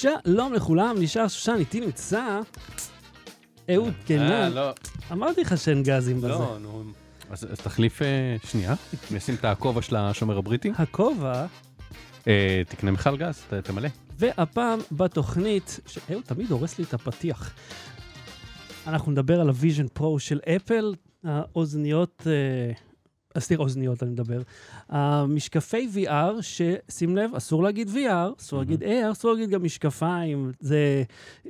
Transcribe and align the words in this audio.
שלום 0.00 0.52
לכולם, 0.52 0.96
נשאר 0.98 1.28
שושן, 1.28 1.56
איתי 1.58 1.80
נמצא 1.80 2.40
אהוד 3.74 3.94
אה, 4.00 4.06
קנן. 4.06 4.52
לא, 4.52 4.70
אמרתי 5.12 5.40
לך 5.40 5.58
שאין 5.58 5.82
גזים 5.82 6.16
בזה. 6.16 6.28
לא, 6.28 6.56
נו. 6.60 6.84
אז 7.30 7.46
תחליף 7.62 8.02
אה, 8.02 8.36
שנייה, 8.44 8.74
אני 9.10 9.18
אשים 9.18 9.34
את 9.34 9.44
הכובע 9.44 9.82
של 9.82 9.96
השומר 9.96 10.38
הבריטי. 10.38 10.72
הכובע, 10.78 11.46
אה, 12.28 12.62
תקנה 12.68 12.90
מכל 12.90 13.16
גז, 13.16 13.42
תמלא. 13.64 13.88
והפעם 14.18 14.78
בתוכנית, 14.92 15.80
שאהוד 15.86 16.22
תמיד 16.24 16.50
הורס 16.50 16.78
לי 16.78 16.84
את 16.84 16.94
הפתיח. 16.94 17.54
אנחנו 18.86 19.12
נדבר 19.12 19.40
על 19.40 19.48
הוויז'ן 19.48 19.88
פרו 19.88 20.18
של 20.18 20.40
אפל, 20.56 20.94
האוזניות, 21.24 22.26
אז 23.34 23.48
תראה, 23.48 23.60
אוזניות 23.60 24.02
אני 24.02 24.10
מדבר. 24.10 24.42
המשקפי 24.88 25.88
VR, 25.94 26.42
ששים 26.42 27.16
לב, 27.16 27.34
אסור 27.34 27.62
להגיד 27.62 27.88
VR, 27.88 28.40
אסור 28.40 28.58
להגיד 28.58 28.82
AR, 28.82 29.12
אסור 29.12 29.32
להגיד 29.32 29.50
גם 29.50 29.64
משקפיים. 29.64 30.52
זה 30.60 31.02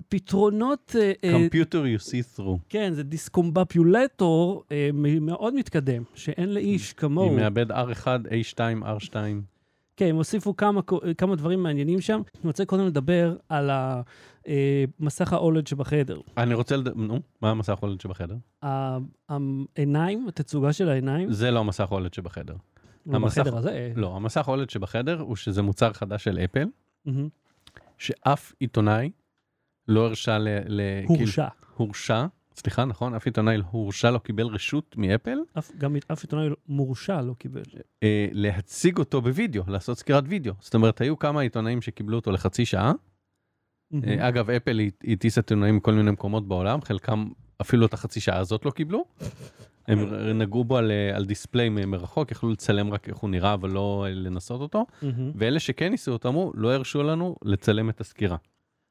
פתרונות... 0.09 0.97
אה, 0.99 1.13
אה, 1.25 1.37
Computer 1.37 1.99
you 1.99 2.03
see 2.09 2.39
through. 2.39 2.59
כן, 2.69 2.93
זה 2.95 3.03
דיסקומבפיולטור 3.03 4.65
אה, 4.73 4.91
מאוד 5.21 5.55
מתקדם, 5.55 6.03
שאין 6.15 6.55
לאיש 6.55 6.93
כמוהו. 6.93 7.29
היא 7.31 7.37
מאבד 7.37 7.73
R1, 7.73 8.05
A2, 8.05 8.85
R2. 8.85 9.15
כן, 10.01 10.07
הם 10.07 10.17
הוסיפו 10.17 10.57
כמה, 10.57 10.81
כמה 11.19 11.37
דברים 11.37 11.63
מעניינים 11.63 12.01
שם. 12.01 12.21
אני 12.35 12.43
רוצה 12.45 12.65
קודם 12.65 12.87
לדבר 12.87 13.37
על 13.49 13.71
המסך 15.01 15.33
ה-OLED 15.33 15.69
שבחדר. 15.71 16.21
אני 16.37 16.55
רוצה 16.55 16.77
לד... 16.77 16.89
נו, 16.97 17.21
מה 17.43 17.51
המסך 17.51 17.79
הולד 17.79 18.01
שבחדר? 18.01 18.37
העיניים, 19.29 20.29
התצוגה 20.29 20.73
של 20.73 20.89
העיניים, 20.89 21.33
זה 21.33 21.51
לא 21.51 21.61
המסך 21.61 21.89
הולד 21.89 22.15
שבחדר. 22.15 22.55
לא 23.07 23.17
המסך- 23.17 23.39
בחדר 23.41 23.57
הזה. 23.57 23.93
לא, 23.97 24.17
המסך 24.17 24.49
הולד 24.49 24.71
שבחדר 24.71 25.21
הוא 25.21 25.37
שזה 25.37 25.63
מוצר 25.63 25.93
חדש 25.93 26.25
של 26.25 26.39
אפל, 26.45 26.67
מהמם. 27.05 27.29
שאף 27.99 28.53
עיתונאי 28.61 29.11
לא 29.89 30.07
הרשה 30.07 30.39
ל... 30.39 30.49
ל... 30.67 30.81
כאילו- 31.07 31.19
הורשע. 31.77 32.27
סליחה, 32.61 32.85
נכון? 32.85 33.15
אף 33.15 33.27
עיתונאי 33.27 33.57
הורשע, 33.71 34.11
לא 34.11 34.19
קיבל 34.19 34.47
רשות 34.47 34.95
מאפל 34.99 35.39
אף- 35.59 35.71
גם 35.79 35.97
אף 36.13 36.23
עיתונאי 36.23 36.49
מורשע 36.69 37.23
לא 37.23 37.35
קיבל. 37.35 37.63
אה, 38.03 38.27
להציג 38.33 38.99
אותו 38.99 39.21
בווידאו, 39.23 39.63
לעשות 39.69 39.99
סקירת 39.99 40.25
וידאו. 40.27 40.55
זאת 40.61 40.75
אומרת, 40.75 41.01
היו 41.01 41.19
כמה 41.19 41.41
עיתונאים 41.41 41.83
שקיבלו 41.83 42.17
אותו 42.17 42.31
לחצי 42.33 42.65
שעה. 42.67 42.93
מהמם. 43.91 44.05
אה, 44.09 44.29
אגב, 44.29 44.51
אפל 44.51 44.81
הטיסה 45.05 45.41
עיתונאים 45.41 45.77
מכל 45.77 45.93
מיני 45.93 46.11
מקומות 46.11 46.49
בעולם, 46.49 46.83
חלקם 46.83 47.29
אפילו 47.61 47.87
את 47.87 47.95
החצי 47.95 48.21
שעה 48.21 48.39
הזאת 48.39 48.65
לא 48.65 48.71
קיבלו. 48.71 49.05
הם 49.89 49.99
נגעו 50.39 50.65
בו 50.65 50.77
על, 50.77 50.91
אה, 50.91 51.17
על 51.17 51.25
דיספליי 51.25 51.69
מרחוק, 51.69 52.31
יכלו 52.31 52.51
לצלם 52.51 52.93
רק 52.93 53.09
איך 53.09 53.17
הוא 53.17 53.31
נראה, 53.31 53.55
אבל 53.55 53.71
לא 53.71 54.05
אה, 54.09 54.15
לנסות 54.15 54.61
אותו. 54.61 54.87
מהמם. 55.03 55.33
ואלה 55.35 55.61
שכן 55.61 55.89
ניסו 55.91 56.13
אותו 56.13 56.29
אמרו, 56.29 56.53
לא 56.55 56.75
הרשו 56.75 57.03
לנו 57.03 57.37
לצלם 57.45 57.91
את 57.91 58.01
הסקירה. 58.01 58.37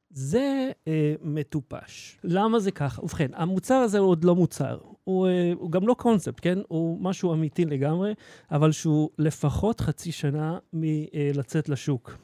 זה 0.10 0.72
אה, 0.88 1.14
מטופש. 1.22 2.18
למה 2.24 2.60
זה 2.60 2.72
ככה? 2.72 3.04
ובכן, 3.04 3.32
המוצר 3.34 3.76
הזה 3.76 4.00
הוא 4.00 4.10
עוד 4.10 4.24
לא 4.24 4.36
מוצר. 4.36 4.78
הוא, 5.04 5.28
אה, 5.28 5.52
הוא 5.56 5.72
גם 5.72 5.88
לא 5.88 5.94
קונספט, 5.94 6.40
כן? 6.42 6.60
הוא 6.68 6.98
משהו 7.02 7.34
אמיתי 7.34 7.66
לגמרי, 7.66 8.14
אבל 8.52 8.72
שהוא 8.72 9.10
לפחות 9.18 9.82
חצי 9.82 10.12
שנה 10.12 10.58
מלצאת 10.74 11.70
לשוק. 11.70 12.18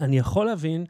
אני 0.00 0.18
יכול 0.18 0.46
להבין 0.46 0.80
אה, 0.80 0.86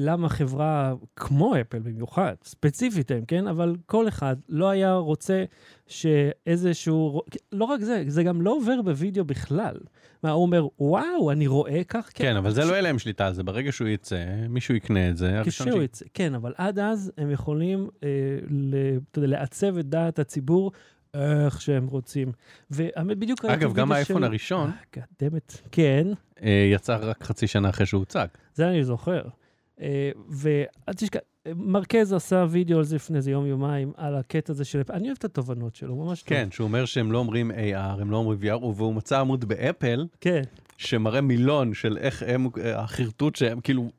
למה 0.00 0.28
חברה 0.28 0.94
כמו 1.16 1.54
אפל 1.60 1.78
במיוחד, 1.78 2.34
ספציפית 2.44 3.10
הם, 3.10 3.24
כן? 3.24 3.46
אבל 3.46 3.76
כל 3.86 4.08
אחד 4.08 4.36
לא 4.48 4.68
היה 4.70 4.94
רוצה 4.94 5.44
שאיזשהו... 5.86 7.22
לא 7.52 7.64
רק 7.64 7.80
זה, 7.80 8.04
זה 8.06 8.22
גם 8.22 8.42
לא 8.42 8.50
עובר 8.56 8.82
בווידאו 8.82 9.24
בכלל. 9.24 9.76
מה, 10.22 10.30
הוא 10.30 10.42
אומר, 10.42 10.66
וואו, 10.78 11.30
אני 11.30 11.46
רואה 11.46 11.84
כך? 11.88 12.10
כן, 12.14 12.36
אבל 12.36 12.50
זה 12.50 12.64
לא 12.64 12.72
יהיה 12.72 12.80
להם 12.80 12.98
שליטה 12.98 13.26
על 13.26 13.32
זה. 13.34 13.42
ברגע 13.42 13.72
שהוא 13.72 13.88
יצא, 13.88 14.24
מישהו 14.48 14.74
יקנה 14.74 15.08
את 15.10 15.16
זה. 15.16 15.40
כשהוא 15.44 15.70
ש- 15.80 15.84
יצא, 15.84 16.04
כן, 16.14 16.34
אבל 16.34 16.52
עד 16.56 16.78
אז 16.78 17.12
הם 17.18 17.30
יכולים 17.30 17.88
אה, 18.04 18.08
ל, 18.50 18.74
לעצב 19.16 19.78
את 19.78 19.86
דעת 19.86 20.18
הציבור 20.18 20.72
איך 21.46 21.60
שהם 21.60 21.86
רוצים. 21.86 22.32
ובדיוק 22.70 23.44
ראיתי 23.44 23.64
אגב, 23.64 23.74
גם 23.74 23.92
האייפון 23.92 24.16
של- 24.22 24.24
הראשון 24.24 24.70
אה, 24.70 25.02
goddammit, 25.02 25.58
כן, 25.72 26.06
אה, 26.42 26.68
יצא 26.72 26.98
רק 27.00 27.24
חצי 27.24 27.46
שנה 27.46 27.68
אחרי 27.70 27.86
שהוא 27.86 27.98
הוצג. 27.98 28.26
זה 28.54 28.68
אני 28.68 28.84
זוכר. 28.84 29.22
אה, 29.80 30.10
ואל 30.28 30.94
תשכח, 30.96 31.20
מרקז 31.56 32.12
עשה 32.12 32.46
וידאו 32.48 32.78
על 32.78 32.84
זה 32.84 32.96
לפני 32.96 33.16
איזה 33.16 33.30
יום-יומיים, 33.30 33.92
על 33.96 34.14
הקטע 34.14 34.52
הזה 34.52 34.64
של... 34.64 34.82
אני 34.90 35.08
אוהב 35.08 35.16
את 35.18 35.24
התובנות 35.24 35.74
שלו, 35.74 35.96
ממש 35.96 36.22
טוב. 36.22 36.28
כן, 36.28 36.48
שהוא 36.50 36.64
אומר 36.64 36.84
שהם 36.84 37.12
לא 37.12 37.18
אומרים 37.18 37.50
AR, 37.50 38.00
הם 38.00 38.10
לא 38.10 38.16
אומרים 38.16 38.38
VR, 38.42 38.64
והוא 38.64 38.94
מצא 38.94 39.20
עמוד 39.20 39.44
באפל 39.44 40.06
כן. 40.20 40.42
שמראה 40.76 41.20
מילון 41.20 41.74
של 41.74 41.98
איך 41.98 42.22
הם, 42.26 42.48
אה, 42.60 42.80
החרטוט 42.80 43.36
שהם, 43.36 43.60
כאילו, 43.60 43.90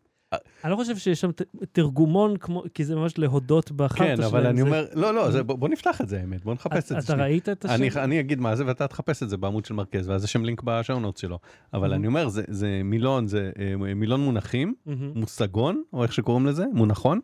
אני 0.63 0.71
לא 0.71 0.75
חושב 0.75 0.97
שיש 0.97 1.21
שם 1.21 1.29
תרגומון 1.71 2.37
כמו, 2.37 2.63
כי 2.73 2.85
זה 2.85 2.95
ממש 2.95 3.17
להודות 3.17 3.71
בחרטה 3.71 4.03
כן, 4.03 4.15
שלהם. 4.15 4.27
אבל 4.29 4.47
אני 4.47 4.61
אומר, 4.61 4.85
לא, 4.93 5.13
לא, 5.13 5.31
זה- 5.31 5.43
בוא 5.43 5.55
בוא 5.55 5.69
נפתח 5.69 6.01
את 6.01 6.09
זה, 6.09 6.19
האמת, 6.19 6.43
בוא 6.43 6.53
נחפש 6.53 6.91
את 6.91 7.01
זה. 7.01 7.13
אתה. 7.13 7.23
ראית 7.23 7.49
את 7.49 7.65
השם? 7.65 7.73
אני, 7.73 7.89
אני 7.95 8.19
אגיד 8.19 8.39
מה 8.39 8.55
זה 8.55 8.65
ואתה 8.65 8.87
תחפש 8.87 9.23
את 9.23 9.29
זה 9.29 9.37
בעמוד 9.37 9.65
של 9.65 9.73
מרכז 9.73 10.09
ואז 10.09 10.23
יש 10.23 10.31
שם 10.33 10.45
לינק 10.45 10.61
בשעונות 10.63 11.17
שלו. 11.17 11.39
אבל. 11.73 11.93
אני 11.93 12.07
אומר, 12.07 12.29
זה, 12.29 12.43
זה 12.47 12.81
מילון, 12.83 13.27
זה 13.27 13.51
אה, 13.59 13.93
מילון 13.95 14.21
מונחים. 14.21 14.73
מושגון, 15.15 15.83
או 15.93 16.03
איך 16.03 16.13
שקוראים 16.13 16.45
לזה, 16.45 16.65
מונחון, 16.73 17.19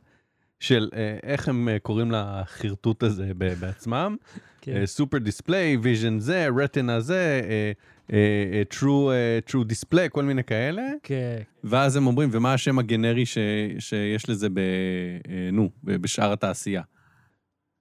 של 0.60 0.90
אה, 0.96 1.18
איך 1.24 1.48
הם 1.50 1.70
אה, 1.70 1.80
קוראים 1.80 2.12
לחרטוט 2.12 3.04
הזה 3.04 3.32
בעצמם. 3.60 4.16
כן. 4.62 4.86
super 4.86 5.18
display, 5.18 5.78
vision 5.82 6.20
זה, 6.20 6.48
Retina 6.58 7.00
זה, 7.00 7.16
אה, 7.44 7.50
אה, 7.50 7.72
true, 8.10 9.12
אה, 9.12 9.40
true 9.50 9.66
display, 9.70 10.10
כל 10.10 10.24
מיני 10.24 10.44
כאלה. 10.44 10.82
כן. 11.04 11.42
ואז 11.64 11.96
הם 11.96 12.08
אומרים, 12.08 12.30
ומה 12.32 12.54
השם 12.54 12.80
הגנרי 12.80 13.26
ש, 13.26 13.38
שיש 13.80 14.30
לזה 14.30 14.50
ב... 14.50 14.58
אה, 14.58 15.50
נו, 15.52 15.70
בשאר 15.84 16.32
התעשייה. 16.32 16.82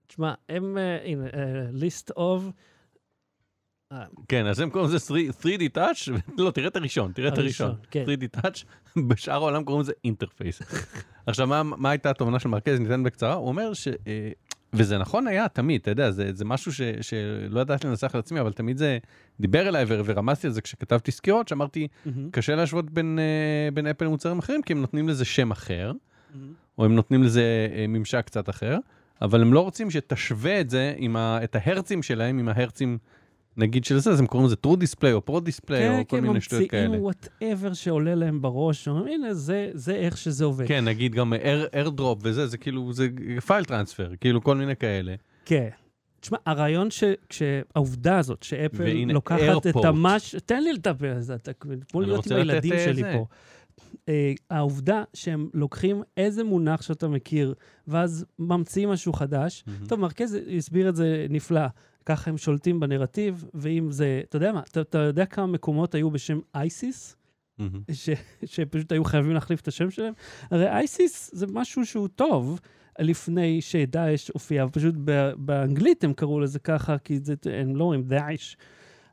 תשמע, 0.06 0.34
הם, 0.48 0.78
הנה, 1.04 1.26
list 1.72 2.10
of... 2.18 2.52
כן, 4.28 4.46
אז 4.46 4.60
הם 4.60 4.70
קוראים 4.70 4.90
לזה 4.94 5.14
3D 5.42 5.76
touch, 5.76 6.10
לא, 6.38 6.50
תראה 6.50 6.68
את 6.68 6.76
הראשון, 6.76 7.12
תראה 7.12 7.28
את 7.28 7.38
הראשון. 7.38 7.74
כן. 7.90 8.04
3D 8.06 8.38
touch, 8.38 8.64
בשאר 9.08 9.34
העולם 9.34 9.64
קוראים 9.64 9.80
לזה 9.80 9.92
interface. 10.04 10.62
עכשיו, 11.26 11.46
מה, 11.46 11.62
מה 11.62 11.90
הייתה 11.90 12.10
התובנה 12.10 12.38
של 12.38 12.48
מרקז? 12.48 12.80
ניתן 12.80 13.02
בקצרה. 13.02 13.34
הוא 13.34 13.48
אומר 13.48 13.74
ש... 13.74 13.88
וזה 14.74 14.98
נכון 14.98 15.26
היה 15.26 15.48
תמיד, 15.48 15.80
אתה 15.80 15.90
יודע, 15.90 16.10
זה, 16.10 16.30
זה 16.32 16.44
משהו 16.44 16.72
ש, 16.72 16.80
שלא 17.00 17.60
ידעתי 17.60 17.86
לנסח 17.86 18.14
לעצמי, 18.14 18.40
אבל 18.40 18.52
תמיד 18.52 18.76
זה 18.76 18.98
דיבר 19.40 19.68
אליי 19.68 19.84
ו- 19.88 20.00
ורמזתי 20.04 20.46
על 20.46 20.52
זה 20.52 20.60
כשכתבתי 20.60 21.10
סקירות, 21.10 21.48
שאמרתי, 21.48 21.88
מהמם. 22.06 22.30
קשה 22.30 22.54
להשוות 22.54 22.90
בין, 22.90 23.18
אה, 23.18 23.70
בין 23.70 23.86
אפל 23.86 24.04
למוצרים 24.04 24.38
אחרים, 24.38 24.62
כי 24.62 24.72
הם 24.72 24.80
נותנים 24.80 25.08
לזה 25.08 25.24
שם 25.24 25.50
אחר, 25.50 25.92
מהמם. 26.34 26.52
או 26.78 26.84
הם 26.84 26.94
נותנים 26.94 27.22
לזה 27.22 27.68
אה, 27.76 27.86
ממשק 27.88 28.22
קצת 28.26 28.48
אחר, 28.48 28.78
אבל 29.22 29.42
הם 29.42 29.52
לא 29.52 29.60
רוצים 29.60 29.90
שתשווה 29.90 30.60
את 30.60 30.70
זה, 30.70 30.94
ה, 31.16 31.44
את 31.44 31.56
ההרצים 31.56 32.02
שלהם, 32.02 32.38
עם 32.38 32.48
ההרצים, 32.48 32.98
נגיד 33.56 33.84
של 33.84 33.98
זה, 33.98 34.10
אז 34.10 34.20
הם 34.20 34.26
קוראים 34.26 34.46
לזה 34.46 34.56
true 34.66 34.76
display 34.76 35.12
או 35.12 35.22
pro 35.30 35.40
display, 35.48 35.66
כן, 35.66 35.98
או 35.98 36.08
כל 36.08 36.16
כן, 36.16 36.22
מיני 36.22 36.40
שטויות 36.40 36.70
כאלה. 36.70 36.88
ממציאים 36.88 37.04
whatever 37.04 37.72
שעולה 37.72 38.14
להם 38.14 38.42
בראש, 38.42 38.88
אומרים, 38.88 39.22
הנה, 39.22 39.34
זה, 39.34 39.70
זה 39.74 39.94
איך 39.94 40.16
שזה 40.16 40.44
עובד. 40.44 40.68
כן, 40.68 40.84
נגיד 40.84 41.14
גם 41.14 41.32
airdrop 41.72 42.18
וזה, 42.22 42.46
זה 42.46 42.58
כאילו, 42.58 42.92
זה 42.92 43.08
פייל 43.46 43.64
טרנספר, 43.64 44.10
כאילו 44.20 44.42
כל 44.42 44.56
מיני 44.56 44.76
כאלה. 44.76 45.14
כן. 45.44 45.68
תשמע, 46.20 46.38
הרעיון 46.46 46.90
ש... 46.90 47.04
כשהעובדה 47.28 48.18
הזאת, 48.18 48.42
שאפל 48.42 48.82
והנה, 48.82 49.12
לוקחת 49.12 49.66
את 49.66 49.76
AirPort. 49.76 49.86
המש... 49.86 50.34
תן 50.46 50.62
לי 50.62 50.72
לדבר 50.72 51.14
על 51.14 51.20
זה, 51.20 51.34
אתה 51.34 51.52
כמו 51.52 52.00
להיות 52.00 52.26
עם 52.26 52.36
הילדים 52.36 52.72
אה, 52.72 52.84
שלי 52.84 53.02
זה. 53.02 53.12
פה. 53.12 53.26
אה, 54.08 54.32
העובדה 54.50 55.02
שהם 55.14 55.48
לוקחים 55.54 56.02
איזה 56.16 56.44
מונח 56.44 56.82
שאתה 56.82 57.08
מכיר, 57.08 57.54
ואז 57.88 58.24
ממציאים 58.38 58.88
משהו 58.88 59.12
חדש, 59.12 59.64
טוב, 59.88 60.00
מרכז 60.00 60.38
הסביר 60.56 60.88
את 60.88 60.96
זה 60.96 61.26
נפלא. 61.30 61.66
ככה 62.06 62.30
הם 62.30 62.38
שולטים 62.38 62.80
בנרטיב, 62.80 63.44
ואם 63.54 63.92
זה, 63.92 64.20
אתה 64.28 64.36
יודע 64.36 64.52
מה, 64.52 64.60
אתה, 64.60 64.80
אתה 64.80 64.98
יודע 64.98 65.26
כמה 65.26 65.46
מקומות 65.46 65.94
היו 65.94 66.10
בשם 66.10 66.38
אייסיס? 66.54 67.16
מהמם. 67.58 67.80
ש, 67.92 68.10
שפשוט 68.44 68.92
היו 68.92 69.04
חייבים 69.04 69.32
להחליף 69.32 69.60
את 69.60 69.68
השם 69.68 69.90
שלהם? 69.90 70.12
הרי 70.50 70.68
ISIS 70.70 71.30
זה 71.34 71.46
משהו 71.46 71.86
שהוא 71.86 72.08
טוב 72.08 72.60
לפני 72.98 73.60
שדאעש 73.60 74.28
הופיע, 74.34 74.66
פשוט 74.72 74.94
ב- 75.04 75.32
באנגלית 75.36 76.04
הם 76.04 76.12
קראו 76.12 76.40
לזה 76.40 76.58
ככה, 76.58 76.98
כי 76.98 77.18
זה, 77.22 77.34
הם 77.60 77.76
לא 77.76 77.84
אומרים 77.84 78.02
דאעש. 78.02 78.56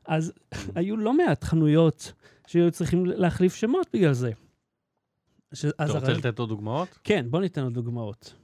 אז 0.06 0.32
היו 0.74 0.96
לא 0.96 1.16
מעט 1.16 1.44
חנויות 1.44 2.12
שהיו 2.46 2.70
צריכים 2.70 3.06
להחליף 3.06 3.54
שמות 3.54 3.86
בגלל 3.94 4.12
זה. 4.12 4.30
ש- 5.54 5.64
אתה 5.64 5.84
רוצה 5.84 5.98
הרי- 5.98 6.14
לתת 6.18 6.38
עוד 6.38 6.48
דוגמאות? 6.48 6.98
כן, 7.04 7.26
בוא 7.30 7.40
ניתן 7.40 7.62
עוד 7.62 7.74
דוגמאות. 7.74 8.34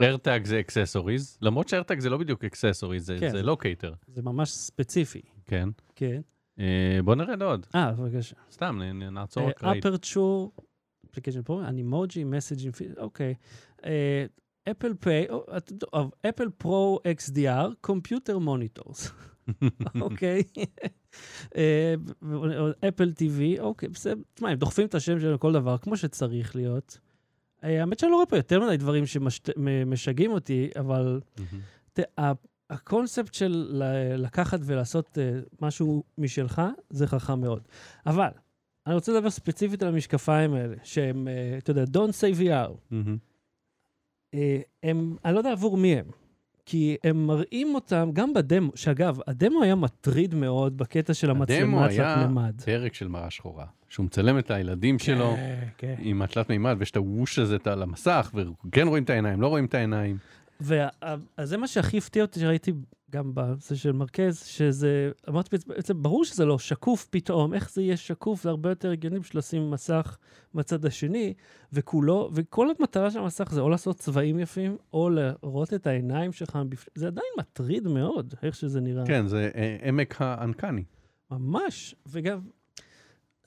AirTag 0.00 0.44
זה 0.44 0.60
accessories, 0.60 1.38
למרות 1.42 1.68
ש-AirTag 1.68 2.00
זה 2.00 2.10
לא 2.10 2.16
בדיוק 2.18 2.44
accessories, 2.44 3.06
זה 3.06 3.16
כן. 3.20 3.30
זה 3.30 3.42
locator. 3.42 3.92
זה 4.06 4.22
ממש 4.22 4.50
ספציפי, 4.50 5.20
כן. 5.46 5.68
כן. 5.96 6.20
אה, 6.58 6.98
בוא 7.04 7.14
נרד 7.14 7.42
עוד, 7.42 7.66
אה, 7.74 7.92
בבקשה. 7.92 8.36
סתם, 8.52 8.82
נ- 8.82 9.02
נ- 9.02 9.14
נעצור 9.14 9.42
אה, 9.42 9.48
רק 9.48 9.64
right. 9.64 9.86
Aperture, 9.86 10.52
application 11.10 11.42
פה, 11.44 11.62
Animoji, 11.68 12.24
מסג'ים, 12.24 12.72
אוקיי. 12.98 13.34
Apple 14.70 14.94
Pay, 15.00 15.26
Apple 16.28 16.48
Pro 16.58 17.00
XDR, 17.18 17.68
computer 17.80 18.38
monitors. 18.38 19.12
אוקיי. 20.00 20.42
Apple 22.88 23.12
TV, 23.18 23.60
אוקיי, 23.60 23.88
בסדר. 23.88 24.22
תשמע, 24.34 24.50
הם 24.50 24.58
דוחפים 24.58 24.86
את 24.86 24.94
השם 24.94 25.20
שלהם 25.20 25.34
לכל 25.34 25.52
דבר 25.52 25.78
כמו 25.78 25.96
שצריך 25.96 26.56
להיות. 26.56 26.98
אה, 27.64 27.80
האמת 27.80 27.98
שאני 27.98 28.10
לא 28.10 28.16
רואה 28.16 28.26
פה 28.26 28.36
יותר 28.36 28.66
מדי 28.66 28.76
דברים 28.76 29.04
שמשגעים 29.06 30.30
אותי, 30.30 30.70
אבל 30.78 31.20
הקונספט 32.70 33.34
של 33.34 33.82
לקחת 34.16 34.60
ולעשות 34.62 35.18
אה, 35.18 35.40
משהו 35.60 36.02
משלך, 36.18 36.62
זה 36.90 37.06
חכם 37.06 37.40
מאוד. 37.40 37.62
אבל, 38.06 38.30
אני 38.86 38.94
רוצה 38.94 39.12
לדבר 39.12 39.30
ספציפית 39.30 39.82
על 39.82 39.88
המשקפיים 39.88 40.54
האלה, 40.54 40.76
שהם, 40.84 41.28
אה, 41.28 41.58
אתה 41.58 41.70
יודע, 41.70 41.84
Don't 41.84 42.12
save 42.12 42.40
VR. 42.40 42.96
הם, 44.82 45.16
אני 45.24 45.34
לא 45.34 45.38
יודע 45.38 45.52
עבור 45.52 45.76
מי 45.76 45.96
הם, 45.96 46.06
כי 46.70 46.96
הם 47.04 47.26
מראים 47.26 47.74
אותם 47.74 48.10
גם 48.12 48.34
בדמו, 48.34 48.72
שאגב, 48.74 49.18
הדמו 49.26 49.62
היה 49.62 49.74
מטריד 49.74 50.34
מאוד 50.34 50.76
בקטע 50.76 51.14
של 51.14 51.30
הדמו 51.30 51.42
המצלמה 51.42 51.86
היה 51.86 52.14
תלת 52.14 52.26
מימד. 52.26 52.60
פרק 52.64 52.94
של 52.94 53.08
מראה 53.08 53.30
שחורה, 53.30 53.66
שהוא 53.88 54.06
מצלם 54.06 54.38
את 54.38 54.50
הילדים 54.50 54.98
שלו 54.98 55.36
כן, 55.36 55.64
כן. 55.78 55.94
עם 55.98 56.22
התלת 56.22 56.50
מימד, 56.50 56.76
ויש 56.78 56.90
את 56.90 56.96
הווש 56.96 57.38
הזה 57.38 57.56
על 57.64 57.82
המסך, 57.82 58.32
וכן 58.34 58.88
רואים 58.88 59.04
את 59.04 59.10
העיניים, 59.10 59.40
לא 59.40 59.48
רואים 59.48 59.64
את 59.64 59.74
העיניים. 59.74 60.16
ואז 60.60 61.18
זה 61.42 61.56
מה 61.56 61.66
שהכי 61.66 61.98
הפתיע 61.98 62.22
אותי, 62.22 62.40
שראיתי 62.40 62.72
גם 63.12 63.30
בזה 63.34 63.76
של 63.76 63.92
מרכז, 63.92 64.38
שזה, 64.44 65.10
אמרתי 65.28 65.56
בעצם- 65.66 66.02
ברור 66.02 66.24
שזה 66.24 66.44
לא 66.44 66.58
שקוף 66.58 67.06
פתאום, 67.10 67.54
איך 67.54 67.70
זה 67.72 67.82
יהיה 67.82 67.96
שקוף? 67.96 68.42
זה 68.42 68.48
הרבה 68.48 68.68
יותר 68.68 68.90
הגיוני 68.90 69.18
בשביל 69.18 69.38
לשים 69.38 69.70
מסך 69.70 70.18
בצד 70.54 70.84
השני, 70.84 71.34
וכולו, 71.72 72.30
וכל 72.34 72.68
המטרה 72.78 73.10
של 73.10 73.18
המסך 73.18 73.48
זה 73.52 73.60
או 73.60 73.68
לעשות 73.68 73.96
צבעים 73.96 74.38
יפים, 74.38 74.76
או 74.92 75.10
לראות 75.10 75.74
את 75.74 75.86
העיניים 75.86 76.32
שלך. 76.32 76.58
זה 76.94 77.06
עדיין 77.06 77.26
מטריד 77.38 77.88
מאוד, 77.88 78.34
איך 78.42 78.54
שזה 78.54 78.80
נראה. 78.80 79.06
כן, 79.06 79.26
זה 79.26 79.50
אה, 79.54 79.76
עמק 79.88 80.22
האנקני. 80.22 80.84
ממש, 81.30 81.94
וגם 82.06 82.40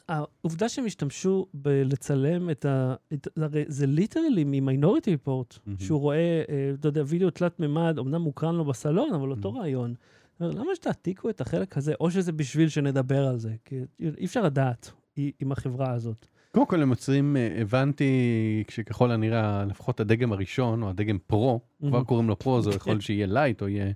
העובדה 0.10 0.70
שהם 0.70 0.86
השתמשו 0.86 1.48
בלצלם 1.54 2.50
את 2.50 2.66
ה... 2.66 2.96
את, 3.14 3.28
הרי 3.38 3.64
זה 3.68 3.88
ליטרלי 3.88 4.44
ממינוריטי 4.44 5.12
ריפורט, 5.12 5.58
מהמם. 5.66 5.80
שהוא 5.80 6.00
רואה, 6.00 6.44
אה, 6.50 6.72
אתה 6.80 6.88
יודע, 6.88 7.04
וידאו 7.06 7.30
תלת 7.30 7.60
מימד, 7.60 7.96
אמנם 8.00 8.22
מוקרן 8.22 8.56
לו 8.56 8.66
בסלון, 8.66 9.14
אבל 9.14 9.32
אותו 9.32 9.52
מהמם. 9.52 9.62
רעיון. 9.62 9.94
למה 10.40 10.76
שתעתיקו 10.76 11.30
את 11.30 11.42
החלק 11.42 11.78
הזה, 11.78 11.94
או 12.00 12.12
שזה 12.12 12.32
בשביל 12.32 12.70
שנדבר 12.70 13.28
על 13.28 13.40
זה? 13.40 13.54
כי 13.66 13.80
אי 14.00 14.26
אפשר 14.26 14.42
לדעת 14.42 14.92
עם 15.18 15.52
החברה 15.52 15.92
הזאת. 15.92 16.26
קודם 16.52 16.66
כל 16.66 16.82
הם 16.82 16.90
יוצרים, 16.90 17.38
אה, 17.38 17.62
הבנתי 17.62 18.64
שככל 18.70 19.12
הנראה, 19.12 19.66
לפחות 19.66 20.00
הדגם 20.00 20.32
הראשון, 20.32 20.84
או 20.84 20.90
הדגם 20.90 21.18
Pro, 21.28 21.60
כבר 21.80 21.90
מהמם. 21.90 22.04
קוראים 22.04 22.30
לו 22.30 22.40
Pro, 22.40 22.62
זה 22.62 22.70
יכול 22.70 23.00
שיהיה 23.00 23.28
Lite, 23.28 23.62
או 23.62 23.68
יהיה 23.68 23.92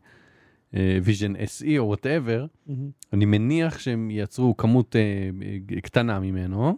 Vision 0.74 1.36
SE 1.36 1.78
או 1.78 1.88
whatever, 1.88 2.46
מהמם. 2.68 2.90
אני 3.14 3.26
מניח 3.26 3.80
שהם 3.80 4.12
יצרו 4.12 4.58
כמות 4.58 4.96
אה, 4.96 5.02
אה, 5.76 5.82
קטנה 5.82 6.20
ממנו, 6.20 6.78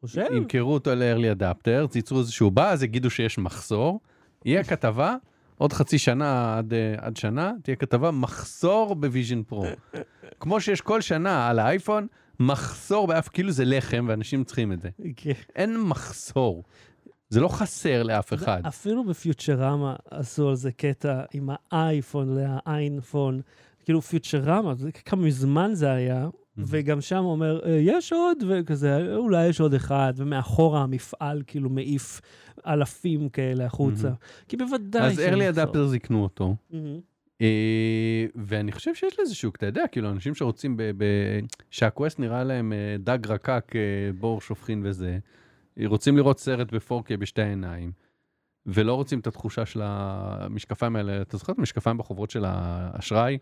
חושב? 0.00 0.26
ימכרו 0.36 0.72
אותו 0.72 0.94
ל- 0.94 1.07
early 1.07 1.40
adopter, 1.40 1.96
ייצרו 1.96 2.18
איזשהו 2.18 2.50
באז, 2.50 2.82
יגידו 2.82 3.10
שיש 3.10 3.38
מחסור, 3.38 4.00
יהיה 4.44 4.64
כתבה, 4.70 5.16
עוד 5.58 5.72
חצי 5.72 5.98
שנה 5.98 6.58
עד, 6.58 6.74
אה, 6.74 6.94
עד 6.98 7.16
שנה, 7.16 7.52
תהיה 7.62 7.76
כתבה 7.76 8.10
מחסור 8.10 8.94
ב-Vision 8.94 9.42
Pro. 9.42 9.66
כמו 10.40 10.60
שיש 10.60 10.80
כל 10.80 11.00
שנה 11.00 11.48
על 11.48 11.58
האייפון, 11.58 12.06
מחסור 12.40 13.06
באף, 13.06 13.28
כאילו 13.28 13.50
זה 13.50 13.64
לחם 13.64 14.06
ואנשים 14.08 14.44
צריכים 14.44 14.72
את 14.72 14.80
זה. 14.80 14.88
כן. 15.16 15.32
אין 15.56 15.80
מחסור. 15.80 16.64
זה 17.28 17.40
לא 17.40 17.48
חסר 17.48 18.02
לאף 18.02 18.34
אחד. 18.34 18.60
אפילו 18.66 19.04
ב-Futurama 19.04 19.96
עשו 20.10 20.48
על 20.48 20.54
זה 20.54 20.72
קטע 20.72 21.22
עם 21.32 21.48
האייפון, 21.72 22.36
ה-eyePhone, 22.66 23.40
כאילו 23.84 24.02
פיוטרמה, 24.02 24.74
כמה 25.04 25.22
מזמן 25.22 25.70
זה 25.74 25.92
היה, 25.92 26.28
וגם 26.58 27.00
שם 27.00 27.16
אומר, 27.24 27.60
"אה, 27.66 27.78
יש 27.80 28.12
עוד, 28.12 28.36
וכזה, 28.48 29.16
אולי 29.16 29.46
יש 29.46 29.60
עוד 29.60 29.74
אחד, 29.74 30.12
ומאחורה 30.16 30.82
המפעל 30.82 31.42
כאילו 31.46 31.70
מעיף 31.70 32.20
אלפים 32.66 33.28
כאלה 33.28 33.66
החוצה. 33.66 34.10
כי 34.48 34.56
בוודאי... 34.56 35.02
אז 35.02 35.18
מחסור. 35.52 35.64
adopters 35.74 35.96
יקנו 35.96 36.22
אותו. 36.22 36.56
אה, 37.40 38.26
ואני 38.34 38.72
חושב 38.72 38.94
שיש 38.94 39.20
לזה 39.20 39.34
שוק, 39.34 39.56
אתה 39.56 39.66
יודע, 39.66 39.84
כאילו 39.92 40.10
אנשים 40.10 40.34
שרוצים, 40.34 40.76
שה-Quest 41.70 42.18
נראה 42.18 42.44
להם 42.44 42.72
אה, 42.72 42.96
דג 42.98 43.18
רקק, 43.26 43.72
בור 44.18 44.40
שופכין 44.40 44.82
וזה, 44.84 45.18
רוצים 45.86 46.16
לראות 46.16 46.38
סרט 46.38 46.74
ב-4K 46.74 47.16
בשתי 47.18 47.42
העיניים, 47.42 47.92
ולא 48.66 48.94
רוצים 48.94 49.18
את 49.18 49.26
התחושה 49.26 49.66
של 49.66 49.80
המשקפיים 49.84 50.96
האלה, 50.96 51.22
אתה 51.22 51.36
זוכר 51.36 51.52
את 51.52 51.58
המשקפיים 51.58 51.98
בחוברות 51.98 52.30
של 52.30 52.44
האשראי? 52.46 53.38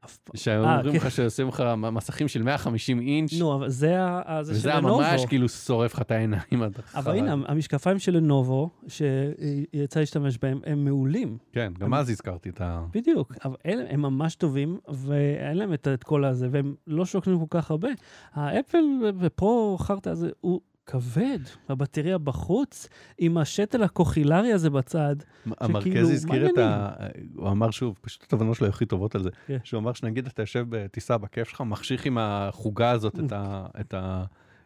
פעם. 0.00 0.36
שאומרים 0.36 0.92
כן. 0.92 1.06
לך 1.06 1.10
שעושים 1.10 1.48
לך 1.48 1.62
מסכים 1.76 2.28
של 2.28 2.42
150 2.42 3.00
אינץ', 3.00 3.32
נו, 3.32 3.54
אבל 3.54 3.68
זה 3.68 3.96
של 4.44 4.52
וזה 4.52 4.68
לנובו. 4.68 4.98
ממש 4.98 5.26
כאילו 5.26 5.48
שורף 5.48 5.94
לך 5.94 6.00
את 6.00 6.10
העיניים 6.10 6.62
עד 6.62 6.76
אבל. 6.94 7.18
הנה, 7.18 7.32
המשקפיים 7.32 7.98
של 7.98 8.16
לנובו, 8.16 8.70
שיצא 8.88 10.00
להשתמש 10.00 10.38
בהם, 10.38 10.60
הם 10.66 10.84
מעולים. 10.84 11.38
כן, 11.52 11.72
גם 11.78 11.94
אז 11.94 12.10
הזכרתי 12.10 12.48
את 12.48 12.60
ה... 12.60 12.84
בדיוק, 12.92 13.32
אבל 13.44 13.56
הם 13.64 14.02
ממש 14.02 14.34
טובים, 14.34 14.78
ואין 14.88 15.56
להם 15.56 15.74
את, 15.74 15.88
כל 16.04 16.24
הזה, 16.24 16.48
והם 16.50 16.74
לא 16.86 17.04
שוקלים 17.04 17.38
כל 17.38 17.58
כך 17.60 17.70
הרבה. 17.70 17.88
האפל 18.32 18.84
ופרו 19.20 19.76
חרטא 19.80 20.10
הזה 20.10 20.30
כבד, 20.86 21.38
הבטריה 21.68 22.18
בחוץ, 22.18 22.88
עם 23.18 23.38
השתל 23.38 23.82
הקוכילרי 23.82 24.52
הזה 24.52 24.70
בצד. 24.70 25.16
המרכז 25.60 26.10
הזכיר 26.10 26.46
את 26.46 26.58
ה... 26.58 26.90
הוא 27.36 27.48
אמר 27.48 27.70
שוב, 27.70 27.98
פשוט 28.00 28.22
התובנות 28.22 28.56
שלו 28.56 28.68
הכי 28.68 28.86
טובות 28.86 29.14
על 29.14 29.22
זה. 29.22 29.30
כן. 29.46 29.58
שהוא 29.64 29.80
אמר 29.80 29.92
שנגיד 29.92 30.26
אתה 30.26 30.42
יושב 30.42 30.66
בטיסה 30.68 31.18
בכיף 31.18 31.48
שלך, 31.48 31.60
מחשיך 31.60 32.06
עם 32.06 32.18
החוגה 32.20 32.90
הזאת 32.90 33.18
את, 33.18 33.32
ה... 33.32 33.66
את, 33.80 33.94
ה... 33.94 34.24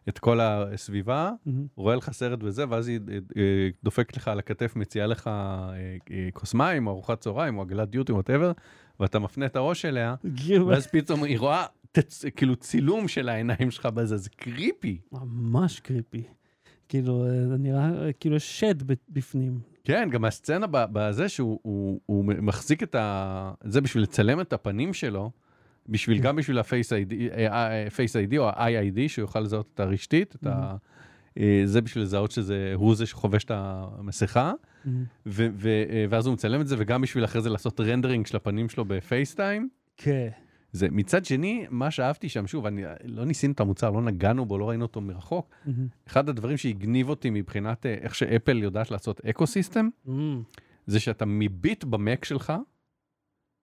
את 0.08 0.19
כל 0.19 0.40
הסביבה, 0.40 1.31
רואה 1.76 1.96
לך 1.96 2.11
סרט 2.11 2.38
וזה, 2.43 2.64
ואז 2.69 2.88
היא 2.88 3.00
אה, 3.37 3.43
דופקת 3.84 4.16
לך 4.16 4.28
על 4.28 4.38
הכתף, 4.38 4.76
מציעה 4.76 5.06
לך 5.06 5.26
אה, 5.26 5.73
אה, 6.11 6.28
כוס 6.32 6.55
מים, 6.55 6.87
או 6.87 6.93
ארוחת 6.93 7.20
צהריים, 7.20 7.58
או 7.58 7.62
עגלת 7.62 7.90
דיוטי, 7.90 8.12
whatever, 8.12 8.52
ואתה 9.00 9.19
מפנה 9.19 9.46
את 9.46 9.56
הראש 9.56 9.84
אליה, 9.84 10.14
ואז 10.69 10.87
פתאום 10.87 11.25
היא 11.25 11.38
רואה 11.38 11.66
תצ... 11.92 12.25
כאילו 12.37 12.56
צילום 12.56 13.08
של 13.08 13.28
העיניים 13.28 13.70
שלך 13.70 13.87
בזה, 13.87 14.16
זה 14.16 14.31
creepy. 14.31 15.00
ממש 15.12 15.81
creepy. 15.81 16.23
כאילו, 16.88 17.25
אה, 17.25 17.48
זה 17.48 17.56
נראה 17.58 18.06
אה, 18.06 18.12
כאילו 18.12 18.40
שד 18.40 18.75
בפנים. 19.08 19.60
כן, 19.84 20.08
גם 20.12 20.25
הסצנה 20.25 20.66
בזה 20.70 21.28
שהוא 21.28 21.58
הוא, 21.62 22.00
הוא 22.06 22.25
מחזיק 22.25 22.82
את 22.82 22.94
ה... 22.94 23.52
זה 23.64 23.81
בשביל 23.81 24.02
לצלם 24.02 24.40
את 24.40 24.52
הפנים 24.52 24.94
שלו, 24.94 25.31
בשביל, 25.88 26.19
כן. 26.19 26.22
גם 26.22 26.37
בשביל 26.37 26.58
ה-Face 26.58 27.08
ID, 27.08 27.14
אה, 27.32 27.87
ID 28.28 28.38
או 28.38 28.49
ה-IID, 28.49 29.09
שהוא 29.09 29.23
יוכל 29.23 29.40
לזהות 29.40 29.70
את 29.75 29.80
הרשתית, 29.80 30.35
את 30.35 30.47
ה... 30.47 30.76
אה, 31.38 31.62
זה 31.64 31.80
בשביל 31.80 32.04
לזהות 32.04 32.30
שזה, 32.30 32.73
הוא 32.75 32.94
זה 32.94 33.06
שחובש 33.06 33.44
את 33.44 33.50
המסכה, 33.54 34.52
אה, 34.87 34.94
ואז 36.11 36.26
הוא 36.26 36.35
מצלם 36.35 36.61
את 36.61 36.68
זה, 36.68 36.76
וגם 36.78 37.00
בשביל 37.00 37.25
אחרי 37.25 37.42
זה 37.42 37.50
לעשות 37.50 37.80
rendering 37.80 38.26
של 38.26 38.37
הפנים 38.37 38.68
שלו 38.68 38.85
ב-FaceTime. 38.85 39.69
כן. 39.97 40.28
זה 40.73 40.89
מצד 40.91 41.25
שני, 41.25 41.67
מה 41.71 41.91
שאהבתי 41.91 42.29
שם, 42.29 42.47
שוב, 42.47 42.67
אני, 42.67 42.83
לא 43.05 43.25
ניסינו 43.25 43.53
את 43.53 43.61
המוצר, 43.61 43.91
לא 43.91 44.03
נגענו 44.03 44.47
בו, 44.47 44.59
לא 44.59 44.69
ראינו 44.69 44.85
אותו 44.85 45.00
מרחוק. 45.00 45.55
אחד 46.07 46.29
הדברים 46.29 46.57
שהגניב 46.57 47.09
אותי 47.09 47.31
מבחינת 47.31 47.87
אה, 47.87 47.95
איך 47.95 48.15
שאפל 48.15 48.59
יודעת 48.62 48.91
לעשות 48.91 49.21
eco 49.25 49.47
system, 49.47 49.88
זה 50.87 51.00
שאתה 51.00 51.25
מביט 51.27 51.85
במק 51.85 52.25
שלך, 52.25 52.53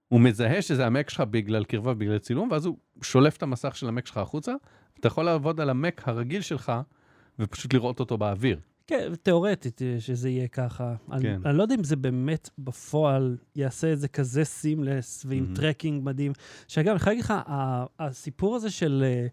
הוא 0.08 0.22
מזהה 0.22 0.62
שזה 0.62 0.86
המק 0.86 1.10
שלך 1.10 1.22
בגלל 1.22 1.64
קרבה, 1.64 1.94
בגלל 1.94 2.18
צילום, 2.18 2.52
ואז 2.52 2.66
הוא 2.66 2.78
שולף 3.02 3.38
את 3.38 3.44
המסך 3.44 3.76
של 3.76 3.88
המק 3.88 4.08
שלך 4.08 4.18
החוצה, 4.18 4.54
אתה 5.00 5.08
יכול 5.08 5.26
לעבוד 5.26 5.62
על 5.62 5.70
המק 5.70 6.08
הרגיל 6.08 6.42
שלך, 6.42 6.72
ופשוט 7.40 7.74
לראות 7.74 8.00
אותו 8.00 8.18
באוויר. 8.18 8.60
כן, 8.88 9.16
תיאורטית 9.24 9.82
אה, 9.82 9.96
שזה 10.00 10.30
יהיה 10.30 10.48
ככה. 10.48 10.96
אני, 11.12 11.22
כן. 11.22 11.42
אני 11.46 11.58
לא 11.58 11.64
יודע 11.64 11.76
אם 11.76 11.84
זה 11.84 11.96
באמת 11.96 12.50
בפועל 12.58 13.38
יעשה 13.56 13.94
את 13.94 14.00
זה 14.00 14.08
כזה 14.08 14.44
seamless 14.44 15.26
ועם 15.28 15.44
מהמם. 15.44 15.56
tracking 15.56 16.04
מדהים. 16.04 16.32
שאגב, 16.68 16.90
אני 16.90 17.00
חייב 17.00 17.18
להגיד 17.18 17.24
לך, 17.24 17.34
הסיפור 18.00 18.56
הזה 18.56 18.70
של 18.70 19.04
אה, 19.08 19.28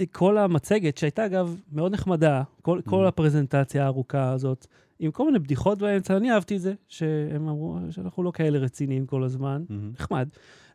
אה, 0.00 0.04
כל 0.12 0.38
המצגת, 0.38 0.98
שהייתה 0.98 1.26
אגב 1.26 1.60
מאוד 1.72 1.92
נחמדה, 1.92 2.42
כל, 2.62 2.80
כל 2.84 2.96
מהמם. 2.96 3.08
הפרזנטציה 3.08 3.84
הארוכה 3.84 4.32
הזאת, 4.32 4.66
עם 4.98 5.10
כל 5.10 5.26
מיני 5.26 5.38
בדיחות 5.38 5.78
באמצע, 5.78 6.16
אני 6.16 6.32
אהבתי 6.32 6.56
את 6.56 6.60
זה, 6.60 6.74
שהם 6.88 7.48
אמרו 7.48 7.78
שאנחנו 7.90 8.22
לא 8.22 8.32
כאלה 8.34 8.58
רציניים 8.58 9.06
כל 9.06 9.24
הזמן. 9.24 9.64
נחמד. 9.70 10.28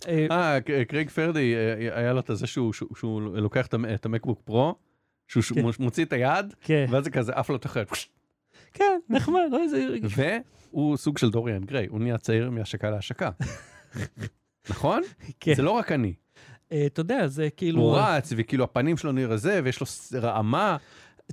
אה, 0.08 0.58
קרייג 0.88 1.10
פרדי, 1.10 1.56
היה 1.92 2.14
לו 2.14 2.20
את 2.20 2.30
זה 2.34 2.48
שהוא, 2.48 2.74
שהוא, 2.74 2.90
שהוא 2.96 3.22
לוקח 3.22 3.68
את 3.94 4.06
המקבוק 4.06 4.42
פרו, 4.46 4.76
שהוא 5.28 5.44
כן. 5.56 5.84
מוציא 5.84 6.06
את 6.06 6.14
היד, 6.14 6.54
כן, 6.62 6.86
ואז 6.90 7.04
זה 7.04 7.10
כזה 7.10 7.34
עף 7.34 7.50
לו 7.50 7.58
תחת, 7.58 7.88
כן, 8.74 9.00
נחמד, 9.10 9.42
לא 9.52 9.62
איזה... 9.64 9.88
והוא 10.72 10.98
סוג 10.98 11.18
של 11.18 11.30
דוריאן 11.30 11.64
גריי, 11.64 11.88
הוא 11.88 12.00
נהיה 12.00 12.18
צעיר 12.18 12.50
מהשקה 12.50 12.90
להשקה. 12.90 13.30
נכון? 14.70 15.02
כן. 15.40 15.54
זה 15.56 15.62
לא 15.62 15.72
רק 15.72 15.92
אני. 15.92 16.14
אה, 16.72 16.86
אתה 16.86 17.00
יודע, 17.00 17.28
זה 17.28 17.50
כאילו... 17.58 17.82
הוא 17.82 17.98
רץ, 17.98 18.34
וכאילו 18.38 18.64
הפנים 18.64 18.98
שלו 18.98 19.12
נראה 19.12 19.38
זה, 19.38 19.62
ויש 19.64 19.80
לו 19.80 19.86
רעמה. 20.22 20.78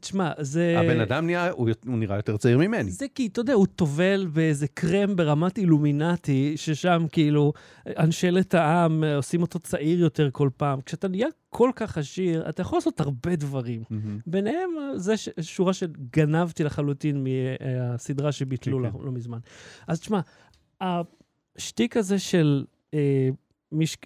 תשמע, 0.01 0.33
זה... 0.41 0.79
הבן 0.79 1.01
אדם 1.01 1.27
נהיה, 1.27 1.51
הוא 1.51 1.71
הוא 1.87 1.99
נראה 1.99 2.17
יותר 2.17 2.37
צעיר 2.37 2.59
ממני. 2.59 2.91
זה 2.91 3.07
כי, 3.15 3.27
אתה 3.27 3.41
יודע, 3.41 3.53
הוא 3.53 3.67
טובל 3.67 4.27
באיזה 4.33 4.69
קרם 4.69 5.17
ברמת 5.17 5.59
אילומינטי, 5.59 6.53
ששם 6.57 7.07
כאילו 7.13 7.53
אנשי 7.99 8.31
לית 8.31 8.55
העם 8.55 9.05
אה, 9.05 9.17
עושים 9.17 9.43
אותו 9.43 9.59
צעיר 9.59 10.01
יותר 10.01 10.29
כל 10.33 10.51
פעם. 10.57 10.81
כשאתה 10.81 11.09
נהיה 11.09 11.29
כל 11.49 11.71
כך 11.77 11.99
עשיר, 11.99 12.49
אתה 12.49 12.63
יכול 12.63 12.77
לעשות 12.77 13.01
הרבה 13.01 13.37
דברים. 13.37 13.83
מהמם. 13.91 14.19
ביניהם, 14.27 14.71
אה, 14.81 14.99
זה 14.99 15.17
ש- 15.17 15.29
שורה 15.41 15.73
שגנבתי 15.73 16.65
לחלוטין 16.65 17.25
מהסדרה 17.25 18.33
שביטלו 18.33 18.79
כן, 18.79 18.85
לא, 18.85 18.91
כן. 18.91 18.99
לא 19.05 19.13
מזמן. 19.13 19.39
אז 19.87 20.01
תשמע, 20.01 20.21
השטיק 20.81 21.97
הזה 21.97 22.19
של... 22.19 22.65
אה, 22.95 23.29
מש... 23.73 23.97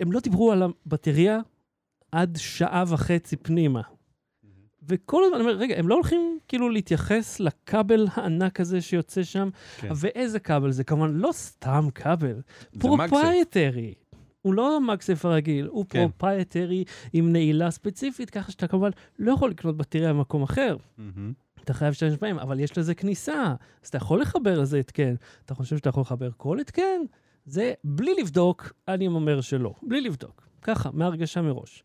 הם 0.00 0.12
לא 0.12 0.20
דיברו 0.20 0.52
על 0.52 0.62
הבטריה 0.62 1.40
עד 2.12 2.36
שעה 2.40 2.84
וחצי 2.88 3.36
פנימה. 3.36 3.80
וכל 4.88 5.24
הזמן, 5.24 5.34
אני 5.34 5.44
אומר, 5.44 5.56
רגע, 5.56 5.74
הם 5.78 5.88
לא 5.88 5.94
הולכים 5.94 6.38
כאילו 6.48 6.68
להתייחס 6.68 7.40
לכבל 7.40 8.06
הענק 8.14 8.60
הזה 8.60 8.80
שיוצא 8.80 9.22
שם? 9.22 9.48
כן. 9.76 9.88
ואיזה 9.94 10.38
כבל 10.40 10.70
זה? 10.70 10.84
כמובן, 10.84 11.10
לא 11.14 11.32
סתם 11.32 11.88
כבל. 11.94 12.40
proprietary. 12.78 13.94
הוא 14.42 14.54
לא 14.54 14.76
ה-MagSafe 14.76 15.24
הרגיל, 15.24 15.66
הוא 15.66 15.86
כן. 15.88 16.08
proprietary 16.08 16.84
עם 17.12 17.32
נעילה 17.32 17.70
ספציפית, 17.70 18.30
ככה 18.30 18.52
שאתה 18.52 18.66
כמובן 18.66 18.90
לא 19.18 19.32
יכול 19.32 19.50
לקנות 19.50 19.76
בטריה 19.76 20.12
במקום 20.12 20.42
אחר. 20.42 20.76
מהמם. 20.98 21.32
אתה 21.64 21.74
חייב 21.74 21.90
להשתמש 21.90 22.14
בהם, 22.20 22.38
אבל 22.38 22.60
יש 22.60 22.78
לזה 22.78 22.94
כניסה, 22.94 23.54
אז 23.82 23.88
אתה 23.88 23.96
יכול 23.96 24.20
לחבר 24.20 24.60
לזה 24.60 24.78
התקן. 24.78 25.14
אתה 25.44 25.54
חושב 25.54 25.76
שאתה 25.76 25.88
יכול 25.88 26.00
לחבר 26.00 26.30
כל 26.36 26.60
התקן? 26.60 27.00
זה 27.46 27.72
בלי 27.84 28.14
לבדוק, 28.20 28.72
אני 28.88 29.06
אומר 29.06 29.40
שלא. 29.40 29.74
בלי 29.82 30.00
לבדוק. 30.00 30.48
ככה, 30.62 30.90
מהרגשה 30.92 31.42
מראש. 31.42 31.82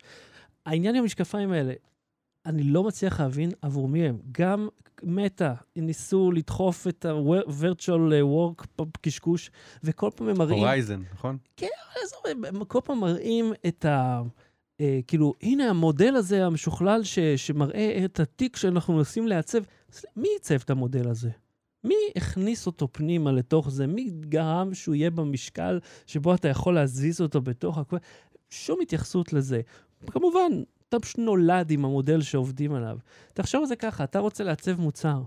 העניין 0.65 0.95
עם 0.95 1.01
המשקפיים 1.01 1.51
האלה, 1.51 1.73
אני 2.45 2.63
לא 2.63 2.83
מצליח 2.83 3.19
להבין 3.19 3.51
עבור 3.61 3.87
מי 3.87 4.07
הם. 4.07 4.17
גם 4.31 4.67
מטא 5.03 5.53
ניסו 5.75 6.31
לדחוף 6.31 6.87
את 6.87 7.05
ה-virtual 7.05 8.11
work 8.23 8.85
קשקוש, 9.01 9.51
וכל 9.83 10.09
פעם 10.15 10.27
הם 10.29 10.37
מראים... 10.37 10.57
הורייזן, 10.59 11.01
נכון? 11.13 11.37
עזוב, 12.03 12.45
הם- 12.45 12.63
כל 12.65 12.79
פעם 12.83 12.99
מראים 12.99 13.53
את 13.67 13.85
ה... 13.85 14.21
אה, 14.81 14.99
כאילו, 15.07 15.33
הנה 15.41 15.69
המודל 15.69 16.15
הזה 16.15 16.45
המשוכלל 16.45 17.03
ש, 17.03 17.19
שמראה 17.19 18.01
את 18.05 18.19
התיק 18.19 18.55
שאנחנו 18.57 18.93
מנסים 18.93 19.27
לעצב. 19.27 19.59
מי 20.15 20.27
עיצב 20.33 20.55
את 20.65 20.69
המודל 20.69 21.07
הזה? 21.07 21.29
מי 21.83 21.95
הכניס 22.15 22.67
אותו 22.67 22.87
פנימה 22.91 23.31
לתוך 23.31 23.69
זה? 23.69 23.87
מי 23.87 24.09
גרם 24.19 24.73
שהוא 24.73 24.95
יהיה 24.95 25.11
במשקל 25.11 25.79
שבו 26.05 26.33
אתה 26.35 26.47
יכול 26.47 26.75
להזיז 26.75 27.21
אותו 27.21 27.41
בתוך 27.41 27.77
הכול? 27.77 27.99
שום 28.49 28.81
התייחסות 28.81 29.33
לזה. 29.33 29.61
כמובן, 30.07 30.51
אתה 30.89 30.99
פשוט 30.99 31.17
נולד 31.19 31.71
עם 31.71 31.85
המודל 31.85 32.21
שעובדים 32.21 32.73
עליו. 32.73 32.97
תחשוב 33.33 33.61
על 33.61 33.67
זה 33.67 33.75
ככה, 33.75 34.03
אתה 34.03 34.19
רוצה 34.19 34.43
לעצב 34.43 34.81
מוצר. 34.81 35.21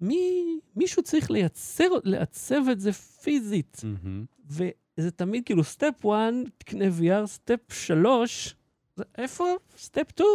מי, 0.00 0.44
מישהו 0.76 1.02
צריך 1.02 1.30
לייצר, 1.30 1.84
לעצב 2.04 2.62
את 2.72 2.80
זה 2.80 2.92
פיזית. 2.92 3.82
מהמם. 3.84 4.24
וזה 4.46 5.10
תמיד 5.10 5.42
כאילו, 5.46 5.64
step 5.64 6.06
1, 6.06 6.34
תקנה 6.58 6.84
VR, 7.00 7.26
step 7.26 7.72
3, 7.72 8.54
איפה 9.18 9.44
step 9.76 10.10
2? 10.10 10.26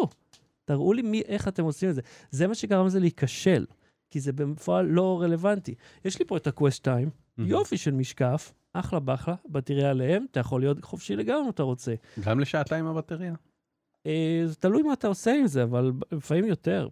תראו 0.66 0.94
לי 0.94 1.02
מי, 1.02 1.22
איך 1.22 1.48
אתם 1.48 1.64
עושים 1.64 1.90
את 1.90 1.96
זה. 1.96 2.02
זה 2.32 2.48
מה 2.48 2.56
שגרם 2.56 2.86
לזה 2.86 3.00
להיכשל, 3.00 3.66
כי 4.10 4.20
זה 4.20 4.34
בפועל 4.34 4.86
לא 4.86 5.22
רלוונטי. 5.22 5.76
יש 6.06 6.20
לי 6.20 6.26
פה 6.26 6.38
את 6.38 6.48
ה-Quest 6.48 6.78
2, 6.78 7.10
מהמם. 7.38 7.50
יופי 7.50 7.78
של 7.78 7.92
משקף, 7.92 8.54
אחלה 8.74 9.00
באחלה, 9.00 9.36
בטריה 9.50 9.90
עליהם, 9.90 10.26
אתה 10.32 10.40
יכול 10.40 10.62
להיות 10.62 10.86
חופשי 10.86 11.16
לגמרי 11.16 11.44
אם 11.46 11.50
אתה 11.50 11.64
רוצה. 11.64 11.94
גם 12.20 12.40
לשעתיים 12.40 12.86
הבטריה. 12.86 13.34
אה, 14.08 14.42
זה 14.46 14.56
תלוי 14.56 14.82
מה 14.82 14.94
אתה 14.94 15.08
עושה 15.08 15.36
עם 15.36 15.48
זה, 15.48 15.64
אבל 15.64 15.92
לפעמים 16.12 16.46
יותר. 16.46 16.88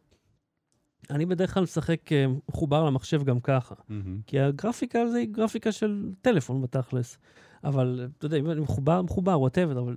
אני 1.09 1.25
בדרך 1.25 1.53
כלל 1.53 1.63
משחק 1.63 2.11
אה, 2.11 2.25
מחובר 2.49 2.85
למחשב 2.85 3.23
גם 3.23 3.39
ככה. 3.39 3.75
מהמם. 3.89 4.19
כי 4.27 4.39
הגרפיקה 4.39 5.07
זה 5.07 5.17
היא 5.17 5.27
גרפיקה 5.31 5.71
של 5.71 6.11
טלפון 6.21 6.61
בתכלס. 6.61 7.17
אבל, 7.63 8.07
אתה 8.17 8.25
יודע, 8.25 8.37
אם 8.37 8.51
אני 8.51 8.59
מחובר, 8.59 9.01
מחובר, 9.01 9.39
whatever, 9.39 9.79
אבל... 9.79 9.95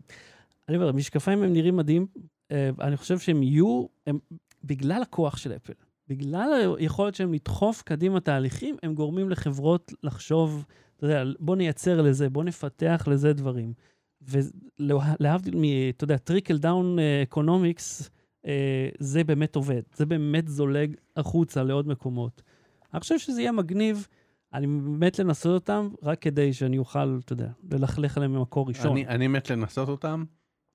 אני 0.68 0.76
אומר, 0.76 0.88
המשקפיים 0.88 1.42
הם 1.42 1.52
נראים 1.52 1.76
מדהים. 1.76 2.06
אה, 2.52 2.70
אני 2.80 2.96
חושב 2.96 3.18
שהם 3.18 3.42
יהיו, 3.42 3.86
הם, 4.06 4.18
בגלל 4.64 5.02
הכוח 5.02 5.36
של 5.36 5.52
אפל, 5.52 5.72
בגלל 6.08 6.74
היכולת 6.78 7.14
שלהם 7.14 7.32
לדחוף 7.32 7.82
קדימה 7.82 8.20
תהליכים, 8.20 8.76
הם 8.82 8.94
גורמים 8.94 9.30
לחברות 9.30 9.92
לחשוב, 10.02 10.64
אתה 10.96 11.06
יודע, 11.06 11.24
בוא 11.40 11.56
נייצר 11.56 12.02
לזה, 12.02 12.30
בוא 12.30 12.44
נפתח 12.44 13.08
לזה 13.10 13.32
דברים. 13.32 13.72
ולהבדיל 14.22 15.56
מ, 15.56 15.62
אתה 15.96 16.04
יודע, 16.04 16.16
trickle 16.16 16.58
down 16.58 16.96
economics, 17.22 18.10
זה 18.98 19.24
באמת 19.24 19.56
עובד. 19.56 19.82
זה 19.94 20.06
באמת 20.06 20.48
זולג 20.48 20.94
החוצה 21.16 21.62
לעוד 21.62 21.88
מקומות. 21.88 22.42
אני 22.94 23.00
חושב 23.00 23.18
שזה 23.18 23.40
יהיה 23.40 23.52
מגניב. 23.52 24.06
אני 24.54 24.66
מת 24.66 25.18
לנסות 25.18 25.54
אותם, 25.54 25.88
רק 26.02 26.22
כדי 26.22 26.52
שאני 26.52 26.78
אוכל, 26.78 27.18
אתה 27.24 27.32
יודע, 27.32 27.48
ללכלך 27.70 28.16
עליהם 28.16 28.32
ממקור 28.32 28.68
ראשון. 28.68 28.92
אני, 28.92 29.06
אני 29.06 29.26
מת 29.26 29.50
לנסות 29.50 29.88
אותם, 29.88 30.24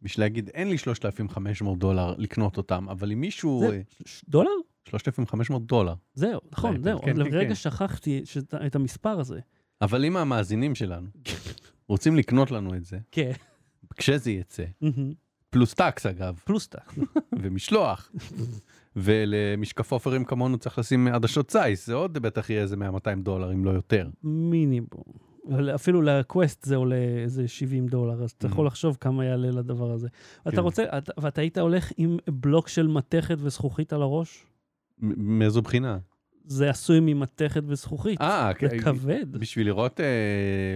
בשביל 0.02 0.26
להגיד, 0.26 0.50
אין 0.54 0.70
לי 0.70 0.78
3,500 0.78 1.80
דולר 1.80 2.16
לקנות 2.18 2.58
אותם, 2.58 2.90
אבל 2.90 3.12
אם 3.12 3.22
מישהו... 3.22 3.60
זה- 3.60 3.76
אה, 3.76 3.82
ש- 4.06 4.24
דולר? 4.30 4.50
3,500 4.90 5.66
דולר. 5.66 5.94
זהו, 6.14 6.40
נכון, 6.52 6.76
כן, 6.76 6.84
זהו. 6.84 7.02
כן, 7.02 7.06
כן, 7.06 7.18
לרגע 7.18 7.48
כן. 7.48 7.56
שכחתי 7.56 8.22
שאת- 8.26 8.54
את 8.54 8.76
המספר 8.76 9.20
הזה. 9.20 9.40
אבל 9.82 10.06
אם 10.06 10.18
המאזינים 10.18 10.76
שלנו 10.76 11.08
רוצים 11.88 12.16
לקנות 12.16 12.52
לנו 12.52 12.76
את 12.76 12.86
זה, 12.86 12.98
כן. 13.12 13.32
כשזה 13.96 14.32
יצא. 14.32 14.64
פלוס 15.50 15.74
טקס 15.74 16.06
אגב, 16.06 16.40
פלוס 16.46 16.68
טאק. 16.68 16.94
ומשלוח, 17.42 18.12
ולמשקף 18.96 19.92
עופרים 19.92 20.26
כמונו 20.26 20.58
צריך 20.58 20.80
לשים 20.80 21.08
עדשות 21.08 21.48
צייס, 21.48 21.88
זה 21.88 21.94
עוד 21.94 22.14
בטח 22.18 22.50
יהיה 22.50 22.62
איזה 22.62 22.76
100-200 22.76 22.80
דולר, 23.24 23.54
אם 23.54 23.66
לא 23.66 23.72
יותר. 23.72 24.10
מינימום. 24.24 24.88
אפילו 25.76 26.02
לקווסט 26.02 26.64
זה 26.66 26.76
עולה 26.76 26.96
איזה 26.96 27.48
70 27.48 27.88
דולר, 27.88 28.24
אז 28.24 28.32
אתה 28.32 28.48
יכול. 28.48 28.68
לחשוב 28.68 28.98
כמה 29.02 29.26
יעלה 29.26 29.52
לדבר 29.52 29.92
הזה. 29.92 30.08
כן. 30.44 30.50
אתה 30.50 30.62
רוצה, 30.62 30.84
אתה- 30.98 31.12
ואתה 31.22 31.42
היית 31.42 31.58
הולך 31.58 31.92
עם 31.98 32.18
בלוק 32.30 32.68
של 32.68 32.88
מתכת 32.88 33.38
וזכוכית 33.40 33.94
על 33.94 34.02
הראש? 34.02 34.46
מאיזו 35.00 35.62
בחינה? 35.62 35.98
זה 36.46 36.70
עשוי 36.70 37.00
ממתכת 37.00 37.64
וזכוכית. 37.68 38.22
אה, 38.22 38.52
זה 38.62 38.70
כן, 38.70 38.80
כבד. 38.82 39.32
בשביל 39.32 39.68
לראות, 39.68 40.00
אה, 40.00 40.06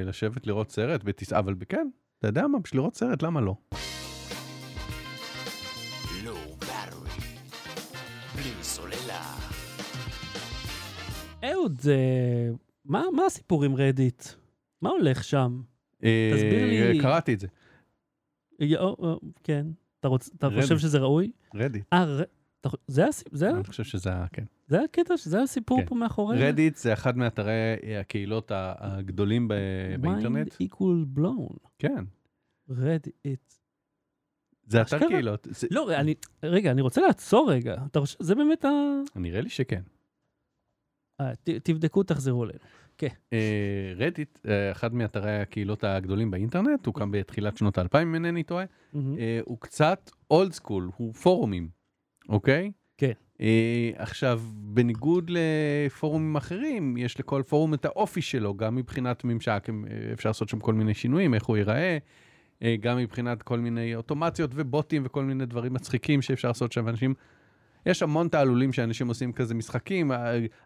לשבת 0.06 0.48
לראות 0.48 0.72
סרט 0.72 1.04
בטיסה, 1.04 1.40
אבל 1.40 1.56
כן, 1.70 1.88
אתה 2.20 2.28
יודע 2.28 2.48
מה, 2.48 2.60
בשביל 2.60 2.82
לראות 2.82 2.96
סרט, 2.96 3.24
למה 3.24 3.42
לא? 3.42 3.56
סוללה. 8.62 9.34
אהוד, 11.44 11.80
אה, 11.90 12.50
מה 12.86 13.04
מה 13.16 13.26
הסיפור 13.26 13.64
עם 13.64 13.76
רדיט? 13.76 14.24
מה 14.82 14.90
הולך 14.90 15.24
שם? 15.24 15.62
אה, 16.04 16.32
תסביר 16.36 16.92
לי. 16.92 17.00
קראתי 17.02 17.34
את 17.34 17.40
זה, 17.40 17.48
אה, 18.62 18.68
אה, 18.76 18.86
אה, 19.04 19.14
כן. 19.44 19.68
אתה 20.00 20.08
רוצ- 20.08 20.30
אתה. 20.38 20.50
חושב 20.62 20.78
שזה 20.78 20.98
ראוי? 21.00 21.32
רדיט. 21.56 21.84
אה, 21.94 22.06
ר- 22.06 22.24
זה 22.88 23.06
הסיפ- 23.08 23.30
זה 23.36 23.48
ה- 23.50 23.56
אני 23.56 23.64
חושב 23.64 23.84
שזה, 23.84 24.10
כן. 24.34 24.44
זה 24.68 24.82
הקטע, 24.82 25.18
שזה 25.18 25.42
הסיפור 25.42 25.80
כן. 25.82 25.86
פה 25.86 25.96
מאחורי? 25.96 26.38
זה? 26.38 26.48
רדיט 26.48 26.76
זה 26.76 26.94
אחד 26.94 27.18
מאתרי 27.18 27.54
הקהילות 28.00 28.52
הגדולים 28.56 29.48
ב- 29.48 29.54
באינטרנט. 30.02 30.54
Mind 30.54 30.66
equal 30.66 31.18
blown. 31.20 31.68
כן, 31.80 32.04
רדיט. 32.70 33.54
זה 34.68 34.82
אתר? 34.82 35.00
קהילות. 35.08 35.48
זה- 35.52 35.68
לא, 35.72 35.96
אני, 35.96 36.16
רגע, 36.44 36.72
אני 36.72 36.82
רוצה 36.82 37.02
לעצור 37.02 37.52
רגע. 37.52 37.76
אתה 37.92 38.00
חושב, 38.00 38.18
זה 38.24 38.36
באמת 38.36 38.66
ה... 38.66 38.70
נראה 39.16 39.42
לי 39.42 39.50
שכן. 39.50 39.82
אה, 41.22 41.36
ת, 41.36 41.50
תבדקו, 41.50 42.04
תחזרו 42.04 42.44
אלינו. 42.44 42.60
אה, 43.34 43.94
רדיט, 43.96 44.40
אה, 44.48 44.72
אחד 44.72 44.94
מאתרי 44.94 45.40
הקהילות 45.42 45.84
הגדולים 45.84 46.32
באינטרנט, 46.32 46.86
הוא 46.86 46.94
קם 46.94 47.12
בתחילת 47.12 47.58
שנות 47.58 47.78
האלפיים, 47.78 48.08
אם 48.08 48.16
אינני 48.16 48.44
טועה. 48.44 48.66
הוא 49.46 49.58
קצת 49.60 50.12
אולד 50.32 50.52
סקול, 50.52 50.90
הוא 50.98 51.14
פורומים, 51.14 51.70
אוקיי? 52.30 52.72
כן. 52.98 53.12
אה, 53.42 53.92
עכשיו, 53.96 54.42
בניגוד 54.54 55.32
לפורומים 55.34 56.36
אחרים, 56.36 56.98
יש 56.98 57.20
לכל 57.20 57.44
פורום 57.48 57.74
את 57.74 57.86
האופי 57.86 58.22
שלו, 58.22 58.58
גם 58.58 58.76
מבחינת 58.76 59.24
ממשק, 59.24 59.68
אה, 59.70 60.14
אפשר 60.14 60.30
לעשות 60.30 60.50
שם 60.50 60.60
כל 60.60 60.74
מיני 60.74 60.94
שינויים, 60.94 61.34
איך 61.34 61.46
הוא 61.46 61.58
ייראה, 61.58 61.98
אה, 62.64 62.76
גם 62.80 62.98
מבחינת 62.98 63.44
כל 63.44 63.60
מיני 63.60 63.96
אוטומציות 63.96 64.52
ובוטים 64.54 65.04
וכל 65.06 65.24
מיני 65.24 65.46
דברים 65.46 65.74
מצחיקים 65.74 66.22
שאפשר 66.22 66.48
לעשות 66.48 66.72
שם, 66.72 66.88
אנשים... 66.88 67.14
יש 67.86 68.04
המון 68.04 68.28
תעלולים 68.28 68.74
שאנשים 68.74 69.08
עושים 69.08 69.34
כזה 69.34 69.56
משחקים, 69.56 70.12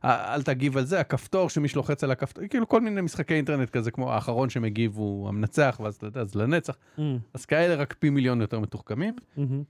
אל 0.03 0.41
תגיב 0.43 0.77
על 0.77 0.85
זה, 0.85 0.99
הכפתור 0.99 1.49
שמי 1.49 1.67
שלוחץ 1.67 2.03
על 2.03 2.11
הכפתור, 2.11 2.47
כאילו 2.47 2.67
כל 2.67 2.81
מיני 2.81 3.01
משחקי 3.01 3.33
אינטרנט 3.33 3.69
כזה, 3.69 3.91
כמו 3.91 4.13
האחרון 4.13 4.49
שמגיב 4.49 4.95
הוא 4.95 5.29
המנצח, 5.29 5.79
ואז 5.83 5.95
אתה 5.95 6.05
יודע, 6.05 6.25
זה 6.25 6.39
לנצח. 6.39 6.77
מהמם, 6.97 7.17
אז 7.33 7.45
כאלה 7.45 7.75
רק 7.75 7.95
פי 7.99 8.09
מיליון 8.09 8.41
יותר 8.41 8.59
מתוחכמים. 8.59 9.13
מהמם. 9.37 9.63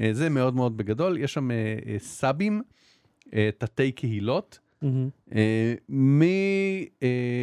אה, 0.00 0.08
זה 0.12 0.28
מאוד 0.28 0.54
מאוד 0.54 0.76
בגדול. 0.76 1.18
יש 1.18 1.32
שם 1.32 1.50
אה, 1.50 1.56
אה, 1.86 1.96
סאבים, 1.98 2.62
תתי 3.58 3.92
קהילות, 3.92 4.58